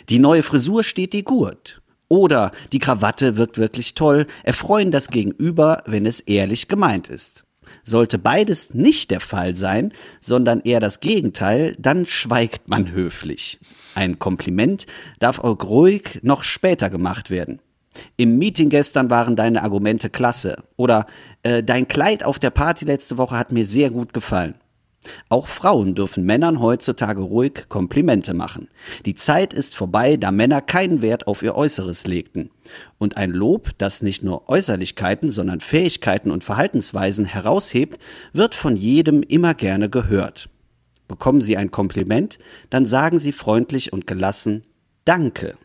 [0.09, 1.81] Die neue Frisur steht dir gut.
[2.13, 7.43] Oder die Krawatte wirkt wirklich toll, erfreuen das Gegenüber, wenn es ehrlich gemeint ist.
[7.83, 13.57] Sollte beides nicht der Fall sein, sondern eher das Gegenteil, dann schweigt man höflich.
[13.95, 14.85] Ein Kompliment
[15.17, 17.63] darf auch ruhig noch später gemacht werden.
[18.15, 20.57] Im Meeting gestern waren deine Argumente klasse.
[20.75, 21.07] Oder
[21.41, 24.53] äh, dein Kleid auf der Party letzte Woche hat mir sehr gut gefallen.
[25.29, 28.69] Auch Frauen dürfen Männern heutzutage ruhig Komplimente machen.
[29.05, 32.49] Die Zeit ist vorbei, da Männer keinen Wert auf ihr Äußeres legten.
[32.97, 38.01] Und ein Lob, das nicht nur Äußerlichkeiten, sondern Fähigkeiten und Verhaltensweisen heraushebt,
[38.33, 40.49] wird von jedem immer gerne gehört.
[41.07, 42.39] Bekommen Sie ein Kompliment,
[42.69, 44.63] dann sagen Sie freundlich und gelassen
[45.05, 45.55] Danke.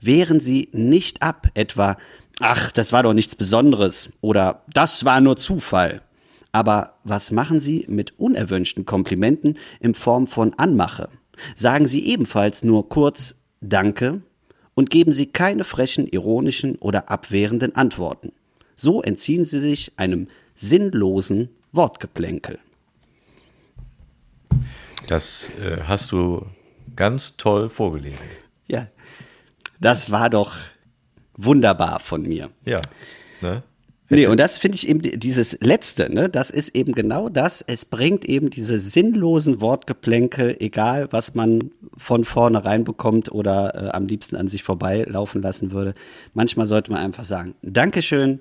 [0.00, 1.96] Wehren Sie nicht ab, etwa
[2.40, 6.02] Ach, das war doch nichts Besonderes oder Das war nur Zufall.
[6.54, 11.08] Aber was machen Sie mit unerwünschten Komplimenten in Form von Anmache?
[11.56, 14.22] Sagen Sie ebenfalls nur kurz Danke
[14.74, 18.30] und geben Sie keine frechen, ironischen oder abwehrenden Antworten.
[18.76, 22.60] So entziehen Sie sich einem sinnlosen Wortgeplänkel.
[25.08, 26.46] Das äh, hast du
[26.94, 28.28] ganz toll vorgelesen.
[28.68, 28.86] Ja,
[29.80, 30.54] das war doch
[31.36, 32.50] wunderbar von mir.
[32.64, 32.80] Ja.
[33.40, 33.64] Ne?
[34.10, 37.64] Nee, und das finde ich eben dieses letzte, ne, das ist eben genau das.
[37.66, 44.06] Es bringt eben diese sinnlosen Wortgeplänkel, egal was man von vorne reinbekommt oder äh, am
[44.06, 45.94] liebsten an sich vorbeilaufen lassen würde.
[46.34, 48.40] Manchmal sollte man einfach sagen, Dankeschön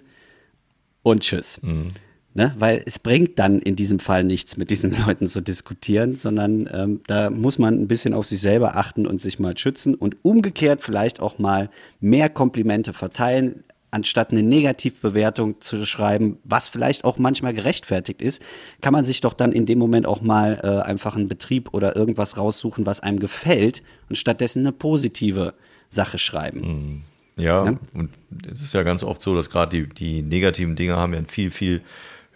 [1.01, 1.61] und Tschüss.
[1.61, 1.88] Mhm.
[2.36, 6.68] Ne, weil es bringt dann in diesem Fall nichts, mit diesen Leuten zu diskutieren, sondern
[6.74, 10.18] ähm, da muss man ein bisschen auf sich selber achten und sich mal schützen und
[10.24, 13.64] umgekehrt vielleicht auch mal mehr Komplimente verteilen,
[13.94, 18.41] anstatt eine Negativbewertung zu schreiben, was vielleicht auch manchmal gerechtfertigt ist,
[18.82, 21.96] kann man sich doch dann in dem Moment auch mal äh, einfach einen Betrieb oder
[21.96, 25.54] irgendwas raussuchen, was einem gefällt und stattdessen eine positive
[25.89, 26.60] Sache schreiben.
[26.62, 27.02] Mhm.
[27.36, 28.12] Ja, ja, und
[28.52, 31.26] es ist ja ganz oft so, dass gerade die, die negativen Dinge haben ja ein
[31.26, 31.82] viel, viel,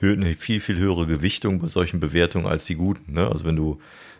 [0.01, 3.13] eine viel, viel höhere Gewichtung bei solchen Bewertungen als die guten.
[3.13, 3.27] Ne?
[3.27, 3.79] Also wenn du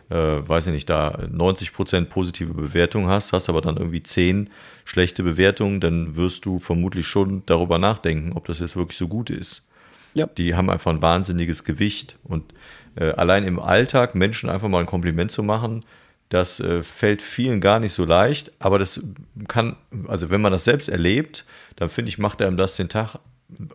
[0.10, 4.49] äh, weiß ich nicht, da 90% positive Bewertungen hast, hast aber dann irgendwie 10
[4.86, 9.30] schlechte Bewertungen, dann wirst du vermutlich schon darüber nachdenken, ob das jetzt wirklich so gut
[9.30, 9.68] ist.
[10.14, 10.26] Ja.
[10.26, 12.53] Die haben einfach ein wahnsinniges Gewicht und
[12.95, 15.84] äh, allein im Alltag Menschen einfach mal ein Kompliment zu machen,
[16.30, 19.01] das äh, fällt vielen gar nicht so leicht, aber das
[19.47, 19.78] kann,
[20.08, 21.45] also wenn man das selbst erlebt,
[21.76, 23.20] dann finde ich, macht einem das den Tag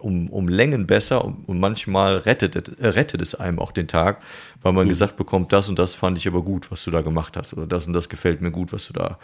[0.01, 4.23] um, um Längen besser und, und manchmal rettet, äh, rettet es einem auch den Tag,
[4.61, 4.91] weil man mhm.
[4.91, 7.67] gesagt bekommt, das und das fand ich aber gut, was du da gemacht hast oder
[7.67, 9.19] das und das gefällt mir gut, was du da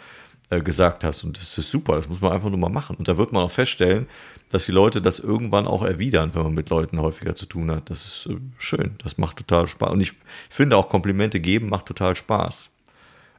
[0.49, 3.07] äh, gesagt hast und das ist super, das muss man einfach nur mal machen und
[3.07, 4.07] da wird man auch feststellen,
[4.51, 7.91] dass die Leute das irgendwann auch erwidern, wenn man mit Leuten häufiger zu tun hat.
[7.91, 10.13] Das ist äh, schön, das macht total Spaß und ich,
[10.49, 12.69] ich finde auch Komplimente geben macht total Spaß.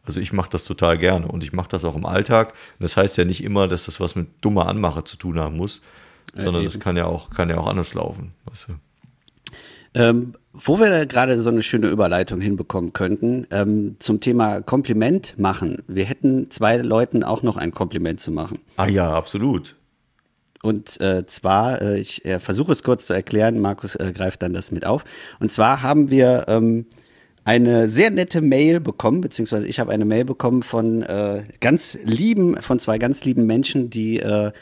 [0.05, 2.55] Also ich mache das total gerne und ich mache das auch im Alltag.
[2.79, 5.57] Und das heißt ja nicht immer, dass das was mit dummer Anmache zu tun haben
[5.57, 5.83] muss,
[6.35, 8.33] sondern das kann ja auch, kann ja auch anders laufen.
[8.47, 8.73] Weißt du?
[9.93, 15.39] Ähm, wo wir da gerade so eine schöne Überleitung hinbekommen könnten, ähm, zum Thema Kompliment
[15.39, 15.83] machen.
[15.87, 18.61] Wir hätten zwei Leuten auch noch ein Kompliment zu machen.
[18.77, 19.77] Ah ja, absolut.
[20.63, 24.53] Und äh, zwar, äh, ich äh, versuche es kurz zu erklären, Markus äh, greift dann
[24.53, 25.05] das mit auf.
[25.39, 26.87] Und zwar haben wir ähm,
[27.45, 32.57] eine sehr nette Mail bekommen, beziehungsweise ich habe eine Mail bekommen von äh, ganz lieben,
[32.61, 34.53] von zwei ganz lieben Menschen, die äh,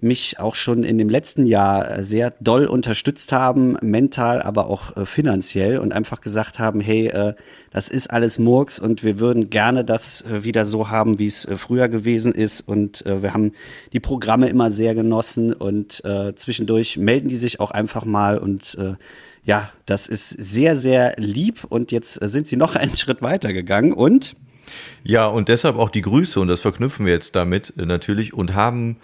[0.00, 4.96] mich auch schon in dem letzten Jahr äh, sehr doll unterstützt haben, mental, aber auch
[4.96, 7.34] äh, finanziell und einfach gesagt haben, hey, äh,
[7.70, 11.88] das ist alles Murks und wir würden gerne das wieder so haben, wie es früher
[11.88, 12.62] gewesen ist.
[12.62, 13.52] Und wir haben
[13.92, 16.02] die Programme immer sehr genossen und
[16.34, 18.76] zwischendurch melden die sich auch einfach mal und
[19.44, 23.92] ja, das ist sehr, sehr lieb und jetzt sind sie noch einen Schritt weiter gegangen
[23.92, 24.34] und
[25.04, 28.96] ja, und deshalb auch die Grüße und das verknüpfen wir jetzt damit natürlich und haben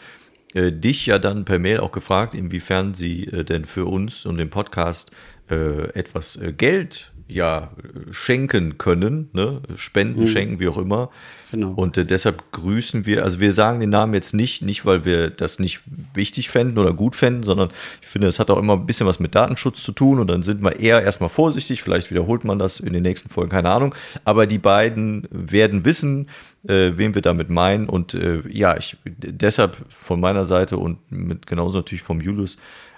[0.56, 4.38] äh, dich ja dann per Mail auch gefragt, inwiefern sie äh, denn für uns und
[4.38, 5.10] den Podcast
[5.50, 7.70] äh, etwas äh, Geld ja
[8.10, 9.60] schenken können, ne?
[9.74, 10.26] spenden, mhm.
[10.28, 11.10] schenken, wie auch immer.
[11.50, 11.72] Genau.
[11.72, 15.30] Und äh, deshalb grüßen wir, also wir sagen den Namen jetzt nicht, nicht weil wir
[15.30, 15.80] das nicht
[16.14, 17.70] wichtig fänden oder gut fänden, sondern
[18.02, 20.42] ich finde, es hat auch immer ein bisschen was mit Datenschutz zu tun und dann
[20.42, 23.94] sind wir eher erstmal vorsichtig, vielleicht wiederholt man das in den nächsten Folgen, keine Ahnung.
[24.24, 26.28] Aber die beiden werden wissen,
[26.68, 27.88] äh, wen wir damit meinen.
[27.88, 32.56] Und äh, ja, ich deshalb von meiner Seite und mit genauso natürlich vom Julius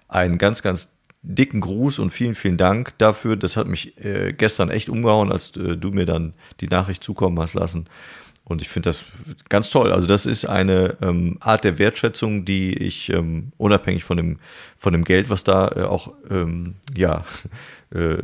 [0.09, 0.98] ein ganz, ganz
[1.29, 3.37] dicken Gruß und vielen, vielen Dank dafür.
[3.37, 7.39] Das hat mich äh, gestern echt umgehauen, als äh, du mir dann die Nachricht zukommen
[7.39, 7.87] hast lassen.
[8.45, 9.05] Und ich finde das
[9.51, 9.93] ganz toll.
[9.93, 14.39] Also das ist eine ähm, Art der Wertschätzung, die ich ähm, unabhängig von dem,
[14.79, 17.27] von dem Geld, was da äh, auch ähm, ja,
[17.91, 18.17] äh,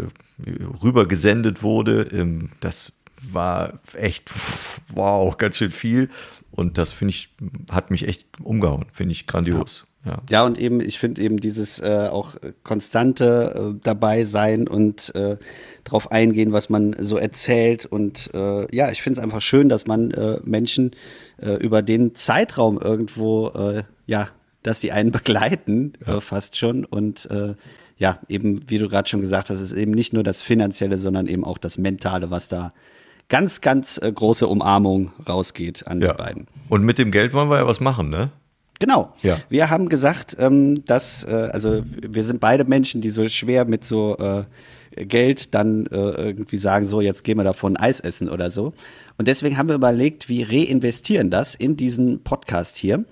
[0.82, 2.94] rüber gesendet wurde, ähm, das
[3.32, 4.30] war echt,
[4.88, 6.08] wow, ganz schön viel.
[6.50, 7.28] Und das finde ich,
[7.70, 8.86] hat mich echt umgehauen.
[8.92, 9.84] Finde ich grandios.
[9.86, 9.93] Ja.
[10.28, 15.36] Ja, und eben, ich finde eben dieses äh, auch konstante äh, dabei sein und äh,
[15.84, 17.86] drauf eingehen, was man so erzählt.
[17.86, 20.90] Und äh, ja, ich finde es einfach schön, dass man äh, Menschen
[21.40, 24.28] äh, über den Zeitraum irgendwo, äh, ja,
[24.62, 26.18] dass sie einen begleiten, ja.
[26.18, 26.84] äh, fast schon.
[26.84, 27.54] Und äh,
[27.96, 31.26] ja, eben, wie du gerade schon gesagt hast, ist eben nicht nur das Finanzielle, sondern
[31.26, 32.74] eben auch das Mentale, was da
[33.28, 36.12] ganz, ganz äh, große Umarmung rausgeht an ja.
[36.12, 36.46] die beiden.
[36.68, 38.30] Und mit dem Geld wollen wir ja was machen, ne?
[38.84, 39.14] Genau.
[39.22, 39.38] Ja.
[39.48, 43.82] Wir haben gesagt, ähm, dass, äh, also wir sind beide Menschen, die so schwer mit
[43.82, 44.44] so äh,
[45.06, 48.74] Geld dann äh, irgendwie sagen, so jetzt gehen wir davon Eis essen oder so.
[49.16, 53.06] Und deswegen haben wir überlegt, wie reinvestieren das in diesen Podcast hier.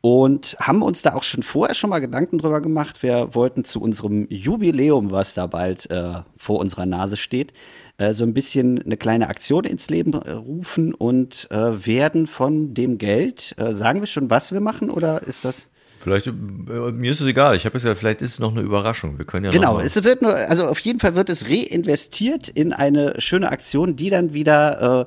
[0.00, 3.04] und haben uns da auch schon vorher schon mal Gedanken drüber gemacht.
[3.04, 7.52] Wir wollten zu unserem Jubiläum, was da bald äh, vor unserer Nase steht,
[7.98, 12.74] äh, so ein bisschen eine kleine Aktion ins Leben äh, rufen und äh, werden von
[12.74, 15.68] dem Geld, äh, sagen wir schon, was wir machen oder ist das?
[16.00, 17.54] Vielleicht, äh, mir ist es egal.
[17.54, 19.18] Ich habe es ja, vielleicht ist es noch eine Überraschung.
[19.18, 22.72] Wir können ja Genau, es wird nur, also auf jeden Fall wird es reinvestiert in
[22.72, 25.06] eine schöne Aktion, die dann wieder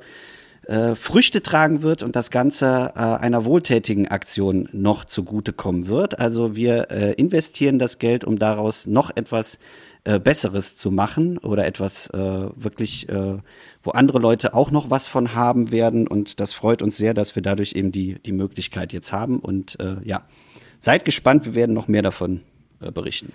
[0.68, 6.20] äh, äh, Früchte tragen wird und das Ganze äh, einer wohltätigen Aktion noch zugutekommen wird.
[6.20, 9.60] Also wir investieren das Geld, um daraus noch etwas äh,
[10.20, 13.38] Besseres zu machen oder etwas äh, wirklich, äh,
[13.84, 16.08] wo andere Leute auch noch was von haben werden.
[16.08, 19.40] Und das freut uns sehr, dass wir dadurch eben die, die Möglichkeit jetzt haben.
[19.40, 20.24] Und äh, ja,
[20.80, 22.42] seid gespannt, wir werden noch mehr davon
[22.82, 23.32] äh, berichten.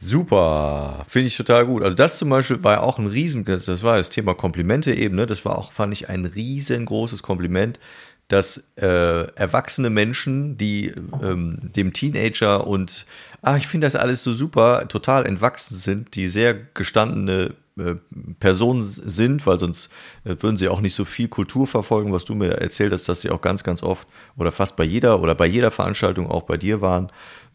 [0.00, 1.82] Super, finde ich total gut.
[1.82, 5.26] Also das zum Beispiel war auch ein riesen, das war das Thema Komplimente eben, ne?
[5.26, 7.80] das war auch, fand ich, ein riesengroßes Kompliment,
[8.28, 8.86] dass äh,
[9.34, 13.06] erwachsene Menschen, die ähm, dem Teenager und,
[13.42, 17.94] ach, ich finde das alles so super, total entwachsen sind, die sehr gestandene äh,
[18.40, 19.90] Personen sind, weil sonst
[20.24, 23.20] äh, würden sie auch nicht so viel Kultur verfolgen, was du mir erzählt hast, dass
[23.20, 26.56] sie auch ganz, ganz oft oder fast bei jeder oder bei jeder Veranstaltung auch bei
[26.56, 27.10] dir waren,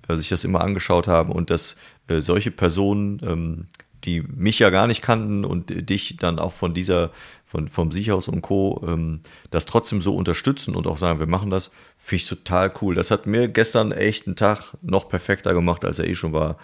[0.07, 1.75] äh, sich das immer angeschaut haben und dass
[2.07, 3.67] äh, solche Personen, ähm,
[4.05, 7.11] die mich ja gar nicht kannten und äh, dich dann auch von dieser,
[7.53, 9.19] von, vom Siechhaus und Co., ähm,
[9.51, 12.95] das trotzdem so unterstützen und auch sagen, wir machen das, finde ich total cool.
[12.95, 16.57] Das hat mir gestern echt einen Tag noch perfekter gemacht, als er eh schon war.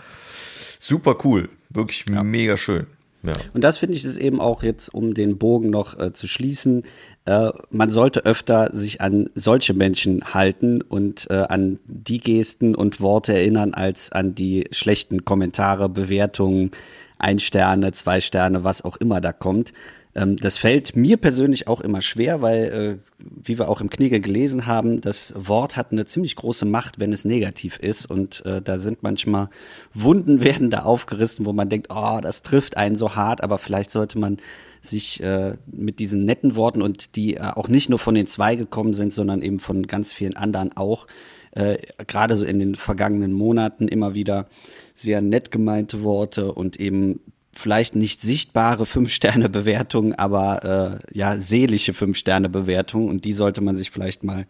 [0.80, 2.24] Super cool, wirklich ja.
[2.24, 2.88] mega schön.
[3.22, 3.34] Ja.
[3.54, 6.84] Und das finde ich ist eben auch jetzt, um den Bogen noch äh, zu schließen,
[7.26, 13.00] äh, man sollte öfter sich an solche Menschen halten und äh, an die Gesten und
[13.00, 16.72] Worte erinnern, als an die schlechten Kommentare, Bewertungen,
[17.20, 19.74] ein Sterne, zwei Sterne, was auch immer da kommt.
[20.20, 24.20] Ähm, das fällt mir persönlich auch immer schwer, weil, äh, wie wir auch im Knigge
[24.20, 28.06] gelesen haben, das Wort hat eine ziemlich große Macht, wenn es negativ ist.
[28.06, 29.50] Und äh, da sind manchmal
[29.94, 33.92] Wunden werden da aufgerissen, wo man denkt, oh, das trifft einen so hart, aber vielleicht
[33.92, 34.38] sollte man
[34.82, 38.56] sich äh, mit diesen netten Worten und die äh, auch nicht nur von den zwei
[38.56, 41.08] gekommen sind, sondern eben von ganz vielen anderen auch,
[41.52, 44.48] äh, gerade so in den vergangenen Monaten immer wieder
[44.94, 53.10] sehr nett gemeinte Worte und eben vielleicht nicht sichtbare Fünf-Sterne-Bewertungen, aber äh, ja, seelische Fünf-Sterne-Bewertungen
[53.10, 54.45] und die sollte man sich vielleicht mal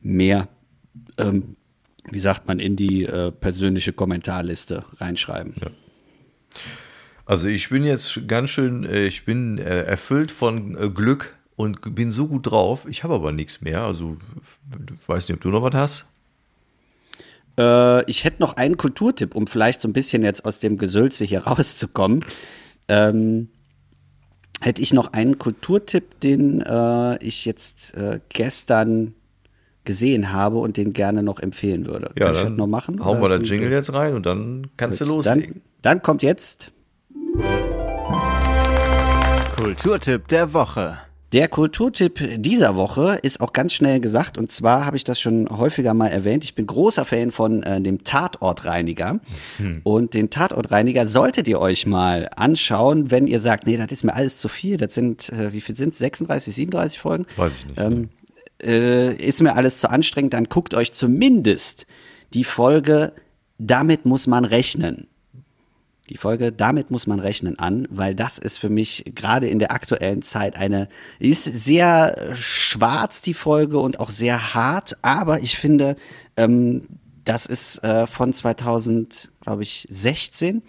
[0.00, 0.48] mehr,
[1.18, 1.56] ähm,
[2.10, 5.54] wie sagt man, in die äh, persönliche Kommentarliste reinschreiben.
[5.60, 5.70] Ja.
[7.24, 11.94] Also ich bin jetzt ganz schön, äh, ich bin äh, erfüllt von äh, Glück und
[11.94, 12.86] bin so gut drauf.
[12.88, 13.82] Ich habe aber nichts mehr.
[13.82, 14.16] Also
[15.06, 16.15] weiß nicht, ob du noch was hast.
[17.58, 21.24] Äh, ich hätte noch einen Kulturtipp, um vielleicht so ein bisschen jetzt aus dem Gesülze
[21.24, 22.24] hier rauszukommen.
[22.88, 23.48] Ähm,
[24.60, 29.14] hätte ich noch einen Kulturtipp, den äh, ich jetzt äh, gestern
[29.84, 32.10] gesehen habe und den gerne noch empfehlen würde.
[32.18, 33.04] Ja, Kann dann noch machen?
[33.04, 35.42] Hauen wir das Jingle jetzt rein und dann kannst Gut, du loslegen.
[35.42, 36.72] Dann, dann kommt jetzt
[39.56, 40.98] Kulturtipp der Woche.
[41.32, 45.48] Der Kulturtipp dieser Woche ist auch ganz schnell gesagt und zwar habe ich das schon
[45.50, 46.44] häufiger mal erwähnt.
[46.44, 49.18] Ich bin großer Fan von äh, dem Tatortreiniger
[49.56, 49.80] hm.
[49.82, 54.14] und den Tatortreiniger solltet ihr euch mal anschauen, wenn ihr sagt, nee, das ist mir
[54.14, 54.76] alles zu viel.
[54.76, 55.98] Das sind äh, wie viel sind es?
[55.98, 57.26] 36, 37 Folgen?
[57.36, 57.80] Weiß ich nicht.
[57.80, 58.08] Ähm,
[58.62, 60.32] äh, ist mir alles zu anstrengend.
[60.32, 61.86] Dann guckt euch zumindest
[62.34, 63.12] die Folge.
[63.58, 65.08] Damit muss man rechnen
[66.08, 69.72] die Folge, damit muss man rechnen an, weil das ist für mich gerade in der
[69.72, 70.88] aktuellen Zeit eine,
[71.18, 75.96] ist sehr schwarz, die Folge und auch sehr hart, aber ich finde,
[76.36, 76.82] ähm,
[77.24, 80.62] das ist äh, von 2000, glaube ich, 16.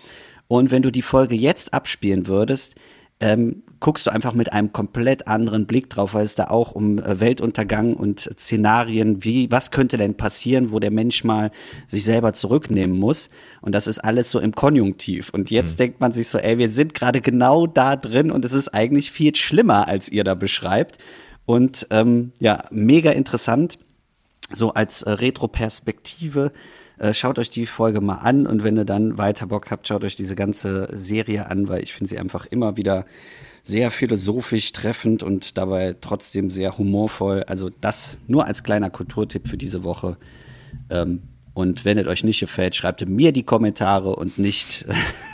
[0.47, 2.75] Und wenn du die Folge jetzt abspielen würdest,
[3.19, 6.99] ähm, guckst du einfach mit einem komplett anderen Blick drauf, weil es da auch um
[6.99, 11.51] äh, Weltuntergang und Szenarien, wie, was könnte denn passieren, wo der Mensch mal
[11.88, 13.30] sich selber zurücknehmen muss.
[13.61, 15.30] Und das ist alles so im Konjunktiv.
[15.30, 15.78] Und jetzt mhm.
[15.78, 19.11] denkt man sich so, ey, wir sind gerade genau da drin und es ist eigentlich
[19.11, 20.97] viel schlimmer, als ihr da beschreibt.
[21.45, 23.80] Und ähm, ja, mega interessant,
[24.51, 26.51] so als äh, Retro-Perspektive.
[26.97, 30.03] Äh, schaut euch die Folge mal an und wenn ihr dann weiter Bock habt, schaut
[30.03, 33.05] euch diese ganze Serie an, weil ich finde sie einfach immer wieder
[33.68, 37.43] sehr philosophisch treffend und dabei trotzdem sehr humorvoll.
[37.43, 40.18] Also das nur als kleiner Kulturtipp für diese Woche.
[40.89, 41.22] Ähm,
[41.53, 44.86] und wenn es euch nicht gefällt, schreibt mir die Kommentare und nicht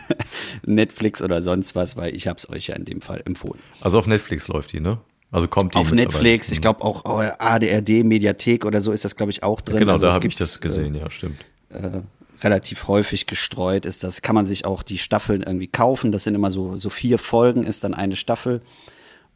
[0.65, 3.59] Netflix oder sonst was, weil ich habe es euch ja in dem Fall empfohlen.
[3.81, 4.99] Also auf Netflix läuft die, ne?
[5.31, 9.15] Also kommt die auf Netflix, ich glaube auch oh, ADRD Mediathek oder so ist das
[9.15, 9.79] glaube ich auch drin.
[9.79, 11.41] Genau, also da habe ich das gesehen, äh, ja, stimmt.
[11.69, 12.01] Äh,
[12.43, 14.03] relativ häufig gestreut ist.
[14.03, 16.11] Das kann man sich auch die Staffeln irgendwie kaufen.
[16.11, 18.61] Das sind immer so, so vier Folgen, ist dann eine Staffel.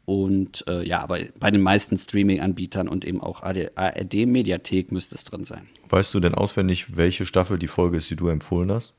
[0.04, 5.44] Und äh, ja, aber bei den meisten Streaming-Anbietern und eben auch ARD-Mediathek müsste es drin
[5.44, 5.68] sein.
[5.90, 8.94] Weißt du denn auswendig, welche Staffel die Folge ist, die du empfohlen hast?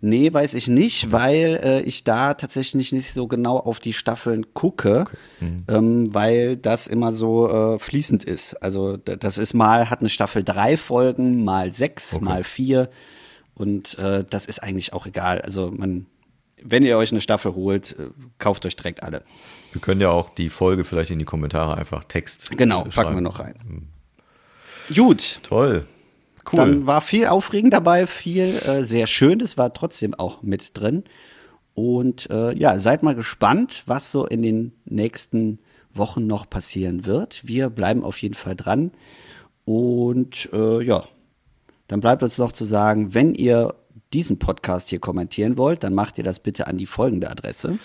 [0.00, 4.52] Nee, weiß ich nicht, weil äh, ich da tatsächlich nicht so genau auf die Staffeln
[4.54, 5.16] gucke, okay.
[5.40, 5.64] mhm.
[5.68, 8.54] ähm, weil das immer so äh, fließend ist.
[8.62, 12.24] Also das ist mal, hat eine Staffel drei Folgen, mal sechs, okay.
[12.24, 12.90] mal vier.
[13.54, 15.40] Und äh, das ist eigentlich auch egal.
[15.40, 16.06] Also man,
[16.62, 19.22] wenn ihr euch eine Staffel holt, äh, kauft euch direkt alle.
[19.72, 22.50] Wir können ja auch die Folge vielleicht in die Kommentare einfach Text.
[22.56, 23.54] Genau, packen wir noch rein.
[23.64, 23.88] Mhm.
[24.94, 25.40] Gut.
[25.42, 25.86] Toll.
[26.50, 26.56] Cool.
[26.56, 29.40] Dann war viel Aufregend dabei, viel äh, sehr schön.
[29.40, 31.04] Es war trotzdem auch mit drin.
[31.74, 35.58] Und äh, ja, seid mal gespannt, was so in den nächsten
[35.94, 37.42] Wochen noch passieren wird.
[37.44, 38.92] Wir bleiben auf jeden Fall dran.
[39.64, 41.04] Und äh, ja,
[41.88, 43.74] dann bleibt uns noch zu sagen, wenn ihr
[44.12, 47.78] diesen Podcast hier kommentieren wollt, dann macht ihr das bitte an die folgende Adresse.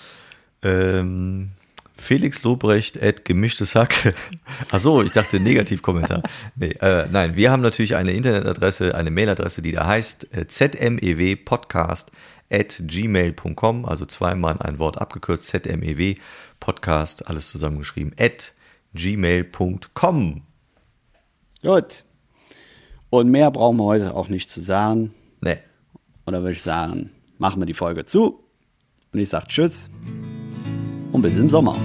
[0.63, 1.51] Ähm,
[1.97, 4.13] Felix Lobrecht at gemischtes Hack.
[4.71, 6.21] Achso, ich dachte Negativkommentar.
[6.55, 12.11] Nee, äh, nein, wir haben natürlich eine Internetadresse, eine Mailadresse, die da heißt äh, zmewpodcast
[12.49, 16.15] at gmail.com, also zweimal ein Wort abgekürzt, zmew
[16.59, 18.53] podcast, alles zusammengeschrieben, at
[18.93, 20.41] gmail.com.
[21.63, 22.03] Gut.
[23.09, 25.13] Und mehr brauchen wir heute auch nicht zu sagen.
[25.41, 25.57] Nee.
[26.25, 28.43] Oder würde ich sagen, machen wir die Folge zu.
[29.11, 29.89] Und ich sage Tschüss
[31.11, 31.75] und bis im Sommer.